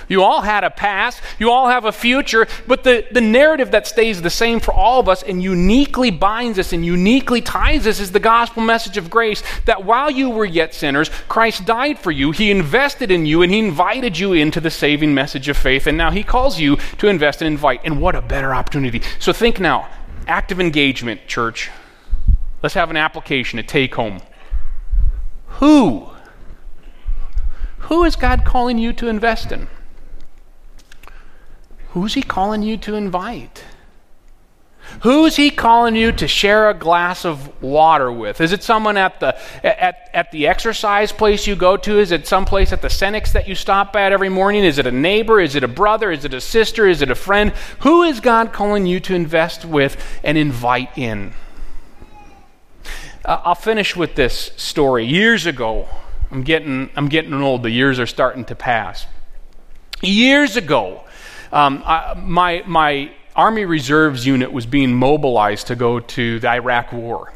You 0.09 0.23
all 0.23 0.41
had 0.41 0.63
a 0.63 0.69
past, 0.69 1.21
you 1.37 1.51
all 1.51 1.67
have 1.67 1.83
a 1.83 1.91
future, 1.91 2.47
but 2.65 2.83
the, 2.85 3.05
the 3.11 3.19
narrative 3.19 3.71
that 3.71 3.87
stays 3.87 4.21
the 4.21 4.29
same 4.29 4.61
for 4.61 4.73
all 4.73 5.01
of 5.01 5.09
us 5.09 5.21
and 5.21 5.43
uniquely 5.43 6.11
binds 6.11 6.57
us 6.57 6.71
and 6.71 6.85
uniquely 6.85 7.41
ties 7.41 7.85
us 7.85 7.99
is 7.99 8.11
the 8.13 8.19
gospel 8.19 8.63
message 8.63 8.95
of 8.95 9.09
grace 9.09 9.43
that 9.65 9.83
while 9.83 10.09
you 10.09 10.29
were 10.29 10.45
yet 10.45 10.73
sinners, 10.73 11.09
Christ 11.27 11.65
died 11.65 11.99
for 11.99 12.11
you, 12.11 12.31
He 12.31 12.51
invested 12.51 13.11
in 13.11 13.25
you, 13.25 13.41
and 13.41 13.51
He 13.51 13.59
invited 13.59 14.17
you 14.17 14.31
into 14.31 14.61
the 14.61 14.71
saving 14.71 15.13
message 15.13 15.49
of 15.49 15.57
faith, 15.57 15.87
and 15.87 15.97
now 15.97 16.11
He 16.11 16.23
calls 16.23 16.57
you 16.57 16.77
to 16.99 17.07
invest 17.07 17.41
and 17.41 17.47
invite. 17.47 17.81
And 17.83 18.01
what 18.01 18.15
a 18.15 18.21
better 18.21 18.55
opportunity. 18.55 19.01
So 19.19 19.33
think 19.33 19.59
now 19.59 19.89
active 20.27 20.59
engagement, 20.59 21.27
church. 21.27 21.69
Let's 22.63 22.75
have 22.75 22.89
an 22.89 22.97
application, 22.97 23.59
a 23.59 23.63
take 23.63 23.95
home. 23.95 24.21
Who? 25.47 26.09
Who 27.79 28.03
is 28.03 28.15
God 28.15 28.45
calling 28.45 28.77
you 28.77 28.93
to 28.93 29.07
invest 29.07 29.51
in? 29.51 29.67
Who's 31.89 32.13
He 32.13 32.21
calling 32.21 32.63
you 32.63 32.77
to 32.77 32.95
invite? 32.95 33.63
Who's 35.01 35.35
he 35.35 35.51
calling 35.51 35.95
you 35.95 36.11
to 36.13 36.27
share 36.27 36.69
a 36.69 36.73
glass 36.73 37.25
of 37.25 37.61
water 37.61 38.11
with? 38.11 38.41
Is 38.41 38.51
it 38.51 38.63
someone 38.63 38.97
at 38.97 39.19
the 39.19 39.37
at, 39.63 40.09
at 40.13 40.31
the 40.31 40.47
exercise 40.47 41.11
place 41.11 41.45
you 41.45 41.55
go 41.55 41.77
to? 41.77 41.99
Is 41.99 42.11
it 42.11 42.25
someplace 42.25 42.73
at 42.73 42.81
the 42.81 42.87
Cenex 42.87 43.31
that 43.33 43.47
you 43.47 43.55
stop 43.55 43.95
at 43.95 44.11
every 44.11 44.29
morning? 44.29 44.63
Is 44.63 44.79
it 44.79 44.87
a 44.87 44.91
neighbor? 44.91 45.39
Is 45.39 45.55
it 45.55 45.63
a 45.63 45.67
brother? 45.67 46.11
Is 46.11 46.25
it 46.25 46.33
a 46.33 46.41
sister? 46.41 46.87
Is 46.87 47.01
it 47.01 47.11
a 47.11 47.15
friend? 47.15 47.51
Who 47.81 48.03
is 48.03 48.19
God 48.19 48.53
calling 48.53 48.85
you 48.85 48.99
to 49.01 49.13
invest 49.13 49.65
with 49.65 50.03
and 50.23 50.37
invite 50.37 50.97
in? 50.97 51.33
Uh, 53.27 53.41
I'll 53.43 53.55
finish 53.55 53.93
with 53.93 54.15
this 54.15 54.51
story. 54.55 55.05
Years 55.05 55.45
ago, 55.45 55.89
I'm 56.31 56.43
getting, 56.43 56.89
I'm 56.95 57.09
getting 57.09 57.33
old. 57.33 57.61
The 57.61 57.69
years 57.69 57.99
are 57.99 58.05
starting 58.05 58.45
to 58.45 58.55
pass. 58.55 59.05
Years 60.01 60.55
ago, 60.55 61.03
um, 61.51 61.83
I, 61.85 62.13
my, 62.15 62.63
my 62.65 63.11
Army 63.35 63.65
Reserves 63.65 64.25
unit 64.25 64.53
was 64.53 64.65
being 64.65 64.93
mobilized 64.93 65.67
to 65.67 65.75
go 65.75 65.99
to 65.99 66.39
the 66.39 66.47
Iraq 66.47 66.93
War. 66.93 67.33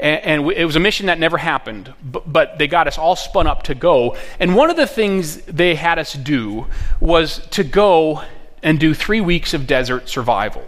And, 0.00 0.50
it 0.52 0.64
was 0.64 0.76
a 0.76 0.80
mission 0.80 1.06
that 1.06 1.18
never 1.18 1.36
happened, 1.36 1.92
but, 2.02 2.56
they 2.56 2.68
got 2.68 2.86
us 2.86 2.96
all 2.96 3.16
spun 3.16 3.46
up 3.46 3.64
to 3.64 3.74
go. 3.74 4.16
And 4.40 4.56
one 4.56 4.70
of 4.70 4.76
the 4.76 4.86
things 4.86 5.42
they 5.42 5.74
had 5.74 5.98
us 5.98 6.14
do 6.14 6.66
was 7.00 7.46
to 7.48 7.64
go 7.64 8.22
and 8.62 8.80
do 8.80 8.94
three 8.94 9.20
weeks 9.20 9.52
of 9.52 9.66
desert 9.66 10.08
survival. 10.08 10.64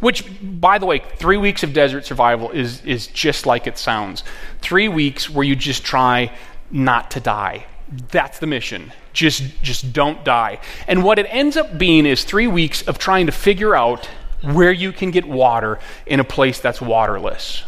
Which, 0.00 0.24
by 0.42 0.78
the 0.78 0.86
way, 0.86 1.02
three 1.16 1.36
weeks 1.36 1.62
of 1.62 1.72
desert 1.72 2.04
survival 2.04 2.50
is, 2.50 2.84
is 2.84 3.06
just 3.08 3.46
like 3.46 3.66
it 3.66 3.78
sounds. 3.78 4.24
Three 4.60 4.88
weeks 4.88 5.30
where 5.30 5.44
you 5.44 5.56
just 5.56 5.84
try 5.84 6.32
not 6.70 7.10
to 7.12 7.20
die. 7.20 7.66
That's 8.10 8.38
the 8.38 8.46
mission. 8.46 8.92
Just, 9.12 9.62
just 9.62 9.92
don't 9.92 10.24
die. 10.24 10.60
And 10.86 11.04
what 11.04 11.18
it 11.18 11.26
ends 11.30 11.56
up 11.56 11.78
being 11.78 12.04
is 12.04 12.24
three 12.24 12.46
weeks 12.46 12.82
of 12.82 12.98
trying 12.98 13.26
to 13.26 13.32
figure 13.32 13.74
out 13.74 14.06
where 14.42 14.72
you 14.72 14.92
can 14.92 15.10
get 15.10 15.26
water 15.26 15.78
in 16.04 16.20
a 16.20 16.24
place 16.24 16.60
that's 16.60 16.80
waterless. 16.80 17.62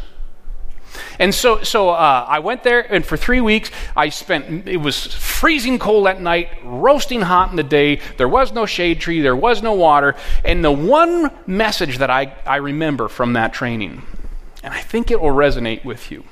And 1.19 1.35
so, 1.35 1.63
so 1.63 1.91
uh, 1.91 2.27
I 2.29 2.39
went 2.39 2.63
there, 2.63 2.81
and 2.81 3.05
for 3.05 3.17
three 3.17 3.41
weeks, 3.41 3.71
I 3.97 4.09
spent, 4.09 4.69
it 4.69 4.77
was 4.77 5.07
freezing 5.15 5.79
cold 5.79 6.07
at 6.07 6.21
night, 6.21 6.51
roasting 6.65 7.23
hot 7.23 7.51
in 7.51 7.57
the 7.57 7.63
day. 7.63 8.01
There 8.17 8.29
was 8.29 8.53
no 8.53 8.67
shade 8.67 9.01
tree, 9.01 9.21
there 9.21 9.37
was 9.37 9.63
no 9.63 9.75
water. 9.75 10.15
And 10.45 10.65
the 10.65 10.73
one 10.73 11.31
message 11.47 11.99
that 11.99 12.11
I, 12.11 12.35
I 12.47 12.57
remember 12.57 13.09
from 13.09 13.35
that 13.35 13.53
training, 13.53 14.03
and 14.63 14.75
I 14.75 14.81
think 14.81 15.11
it 15.11 15.21
will 15.21 15.31
resonate 15.35 15.85
with 15.85 16.11
you. 16.11 16.25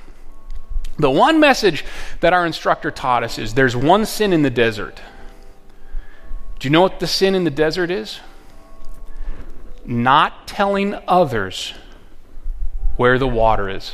The 0.98 1.10
one 1.10 1.40
message 1.40 1.84
that 2.20 2.32
our 2.32 2.46
instructor 2.46 2.90
taught 2.90 3.22
us 3.22 3.38
is 3.38 3.54
there's 3.54 3.76
one 3.76 4.06
sin 4.06 4.32
in 4.32 4.42
the 4.42 4.50
desert. 4.50 5.00
Do 6.58 6.66
you 6.66 6.72
know 6.72 6.80
what 6.80 7.00
the 7.00 7.06
sin 7.06 7.34
in 7.34 7.44
the 7.44 7.50
desert 7.50 7.90
is? 7.90 8.20
Not 9.84 10.48
telling 10.48 10.94
others 11.06 11.74
where 12.96 13.18
the 13.18 13.28
water 13.28 13.68
is 13.68 13.92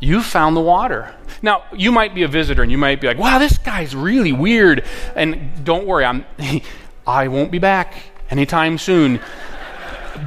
you 0.00 0.22
found 0.22 0.56
the 0.56 0.60
water. 0.60 1.14
Now, 1.42 1.64
you 1.74 1.92
might 1.92 2.14
be 2.14 2.22
a 2.22 2.28
visitor 2.28 2.62
and 2.62 2.70
you 2.70 2.78
might 2.78 3.00
be 3.00 3.06
like, 3.06 3.18
wow, 3.18 3.38
this 3.38 3.58
guy's 3.58 3.94
really 3.94 4.32
weird. 4.32 4.84
And 5.14 5.64
don't 5.64 5.86
worry, 5.86 6.04
I'm, 6.04 6.24
I 7.06 7.28
won't 7.28 7.50
be 7.50 7.58
back 7.58 7.94
anytime 8.30 8.78
soon. 8.78 9.20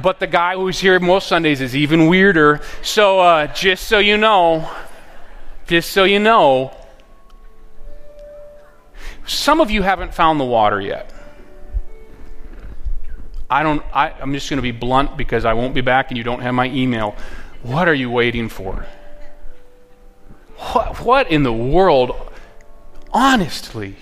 but 0.02 0.20
the 0.20 0.26
guy 0.26 0.54
who's 0.54 0.78
here 0.78 0.98
most 1.00 1.28
Sundays 1.28 1.60
is 1.60 1.74
even 1.74 2.06
weirder. 2.06 2.60
So, 2.82 3.20
uh, 3.20 3.46
just 3.48 3.88
so 3.88 3.98
you 3.98 4.16
know, 4.16 4.70
just 5.66 5.90
so 5.90 6.04
you 6.04 6.18
know, 6.18 6.74
some 9.26 9.60
of 9.60 9.70
you 9.70 9.82
haven't 9.82 10.14
found 10.14 10.40
the 10.40 10.44
water 10.44 10.80
yet. 10.80 11.12
I 13.50 13.62
don't, 13.62 13.82
I, 13.94 14.10
I'm 14.10 14.32
just 14.32 14.50
going 14.50 14.58
to 14.58 14.62
be 14.62 14.72
blunt 14.72 15.16
because 15.16 15.44
I 15.44 15.54
won't 15.54 15.74
be 15.74 15.80
back 15.80 16.10
and 16.10 16.18
you 16.18 16.24
don't 16.24 16.40
have 16.40 16.54
my 16.54 16.66
email. 16.68 17.16
What 17.62 17.88
are 17.88 17.94
you 17.94 18.10
waiting 18.10 18.48
for? 18.48 18.86
What, 20.58 21.00
what 21.00 21.30
in 21.30 21.42
the 21.42 21.52
world? 21.52 22.12
Honestly. 23.12 23.96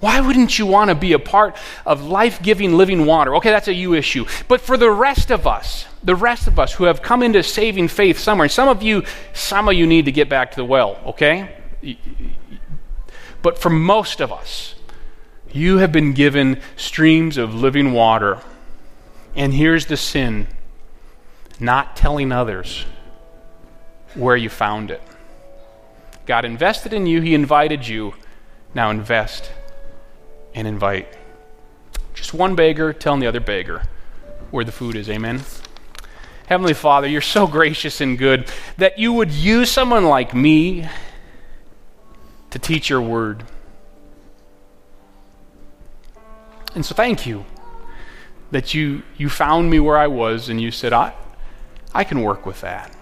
Why 0.00 0.20
wouldn't 0.20 0.58
you 0.58 0.64
want 0.64 0.88
to 0.88 0.94
be 0.94 1.12
a 1.12 1.18
part 1.18 1.56
of 1.84 2.02
life 2.02 2.40
giving 2.42 2.74
living 2.74 3.04
water? 3.04 3.36
Okay, 3.36 3.50
that's 3.50 3.68
a 3.68 3.74
you 3.74 3.92
issue. 3.92 4.24
But 4.48 4.62
for 4.62 4.78
the 4.78 4.90
rest 4.90 5.30
of 5.30 5.46
us, 5.46 5.84
the 6.02 6.16
rest 6.16 6.46
of 6.46 6.58
us 6.58 6.72
who 6.72 6.84
have 6.84 7.02
come 7.02 7.22
into 7.22 7.42
saving 7.42 7.88
faith 7.88 8.18
somewhere, 8.18 8.48
some 8.48 8.68
of 8.68 8.82
you, 8.82 9.04
some 9.34 9.68
of 9.68 9.74
you 9.74 9.86
need 9.86 10.06
to 10.06 10.12
get 10.12 10.30
back 10.30 10.52
to 10.52 10.56
the 10.56 10.64
well, 10.64 10.98
okay? 11.04 11.54
But 13.42 13.58
for 13.58 13.68
most 13.68 14.20
of 14.20 14.32
us, 14.32 14.74
you 15.52 15.78
have 15.78 15.92
been 15.92 16.14
given 16.14 16.60
streams 16.76 17.36
of 17.36 17.54
living 17.54 17.92
water. 17.92 18.40
And 19.34 19.52
here's 19.52 19.86
the 19.86 19.98
sin 19.98 20.48
not 21.58 21.94
telling 21.94 22.32
others 22.32 22.86
where 24.14 24.36
you 24.36 24.48
found 24.48 24.90
it. 24.90 25.02
God 26.26 26.44
invested 26.44 26.92
in 26.92 27.06
you, 27.06 27.20
He 27.20 27.34
invited 27.34 27.86
you. 27.86 28.14
Now 28.74 28.90
invest 28.90 29.50
and 30.54 30.66
invite. 30.68 31.16
Just 32.14 32.34
one 32.34 32.54
beggar 32.54 32.92
telling 32.92 33.20
the 33.20 33.26
other 33.26 33.40
beggar 33.40 33.82
where 34.50 34.64
the 34.64 34.72
food 34.72 34.96
is. 34.96 35.08
Amen. 35.08 35.40
Heavenly 36.46 36.74
Father, 36.74 37.06
you're 37.06 37.20
so 37.20 37.46
gracious 37.46 38.00
and 38.00 38.18
good 38.18 38.50
that 38.76 38.98
you 38.98 39.12
would 39.12 39.30
use 39.30 39.70
someone 39.70 40.04
like 40.04 40.34
me 40.34 40.88
to 42.50 42.58
teach 42.58 42.90
your 42.90 43.00
word. 43.00 43.44
And 46.74 46.84
so 46.84 46.94
thank 46.94 47.26
you 47.26 47.44
that 48.50 48.74
you, 48.74 49.02
you 49.16 49.28
found 49.28 49.70
me 49.70 49.78
where 49.80 49.96
I 49.96 50.08
was 50.08 50.48
and 50.48 50.60
you 50.60 50.70
said, 50.70 50.92
I, 50.92 51.14
I 51.94 52.04
can 52.04 52.22
work 52.22 52.46
with 52.46 52.60
that. 52.62 52.94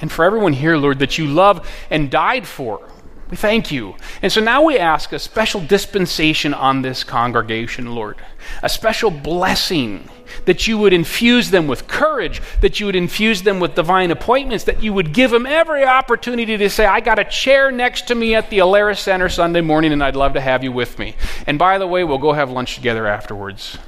And 0.00 0.10
for 0.10 0.24
everyone 0.24 0.52
here, 0.52 0.76
Lord, 0.76 0.98
that 0.98 1.18
you 1.18 1.26
love 1.26 1.68
and 1.90 2.10
died 2.10 2.46
for. 2.46 2.86
We 3.30 3.36
thank 3.36 3.72
you. 3.72 3.96
And 4.22 4.30
so 4.30 4.40
now 4.40 4.62
we 4.62 4.78
ask 4.78 5.12
a 5.12 5.18
special 5.18 5.60
dispensation 5.60 6.54
on 6.54 6.82
this 6.82 7.02
congregation, 7.02 7.94
Lord. 7.94 8.18
A 8.62 8.68
special 8.68 9.10
blessing 9.10 10.08
that 10.44 10.66
you 10.66 10.78
would 10.78 10.92
infuse 10.92 11.50
them 11.50 11.66
with 11.66 11.88
courage, 11.88 12.40
that 12.60 12.78
you 12.78 12.86
would 12.86 12.94
infuse 12.94 13.42
them 13.42 13.58
with 13.58 13.74
divine 13.74 14.12
appointments, 14.12 14.64
that 14.64 14.82
you 14.82 14.92
would 14.92 15.12
give 15.12 15.32
them 15.32 15.46
every 15.46 15.84
opportunity 15.84 16.56
to 16.56 16.70
say, 16.70 16.86
I 16.86 17.00
got 17.00 17.18
a 17.18 17.24
chair 17.24 17.72
next 17.72 18.08
to 18.08 18.14
me 18.14 18.34
at 18.34 18.50
the 18.50 18.58
Alara 18.58 18.96
Center 18.96 19.28
Sunday 19.28 19.60
morning 19.60 19.92
and 19.92 20.04
I'd 20.04 20.16
love 20.16 20.34
to 20.34 20.40
have 20.40 20.62
you 20.62 20.70
with 20.70 20.98
me. 20.98 21.16
And 21.48 21.58
by 21.58 21.78
the 21.78 21.86
way, 21.86 22.04
we'll 22.04 22.18
go 22.18 22.32
have 22.32 22.50
lunch 22.50 22.76
together 22.76 23.06
afterwards. 23.06 23.78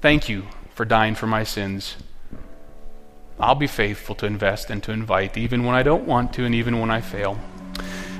Thank 0.00 0.28
you 0.28 0.46
for 0.74 0.84
dying 0.84 1.14
for 1.14 1.26
my 1.26 1.44
sins. 1.44 1.96
I'll 3.40 3.54
be 3.54 3.66
faithful 3.66 4.14
to 4.16 4.26
invest 4.26 4.68
and 4.68 4.82
to 4.82 4.92
invite, 4.92 5.36
even 5.38 5.64
when 5.64 5.74
I 5.74 5.82
don't 5.82 6.04
want 6.04 6.34
to 6.34 6.44
and 6.44 6.54
even 6.54 6.78
when 6.78 6.90
I 6.90 7.00
fail. 7.00 7.38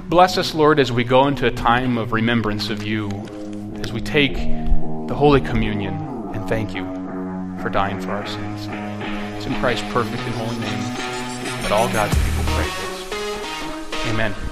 Bless 0.08 0.38
us, 0.38 0.54
Lord, 0.54 0.80
as 0.80 0.90
we 0.90 1.04
go 1.04 1.28
into 1.28 1.46
a 1.46 1.50
time 1.50 1.98
of 1.98 2.12
remembrance 2.12 2.70
of 2.70 2.82
you, 2.82 3.10
as 3.82 3.92
we 3.92 4.00
take 4.00 4.34
the 4.34 5.14
Holy 5.14 5.40
Communion, 5.40 5.94
and 6.34 6.48
thank 6.48 6.74
you 6.74 6.84
for 7.62 7.68
dying 7.68 8.00
for 8.00 8.12
our 8.12 8.26
sins. 8.26 8.66
It's 9.36 9.46
in 9.46 9.54
Christ's 9.60 9.86
perfect 9.92 10.22
and 10.22 10.34
holy 10.34 10.58
name 10.58 10.82
that 11.62 11.70
all 11.70 11.88
God's 11.92 12.14
people 12.14 12.44
pray 12.54 12.64
this. 12.64 14.06
Amen. 14.08 14.49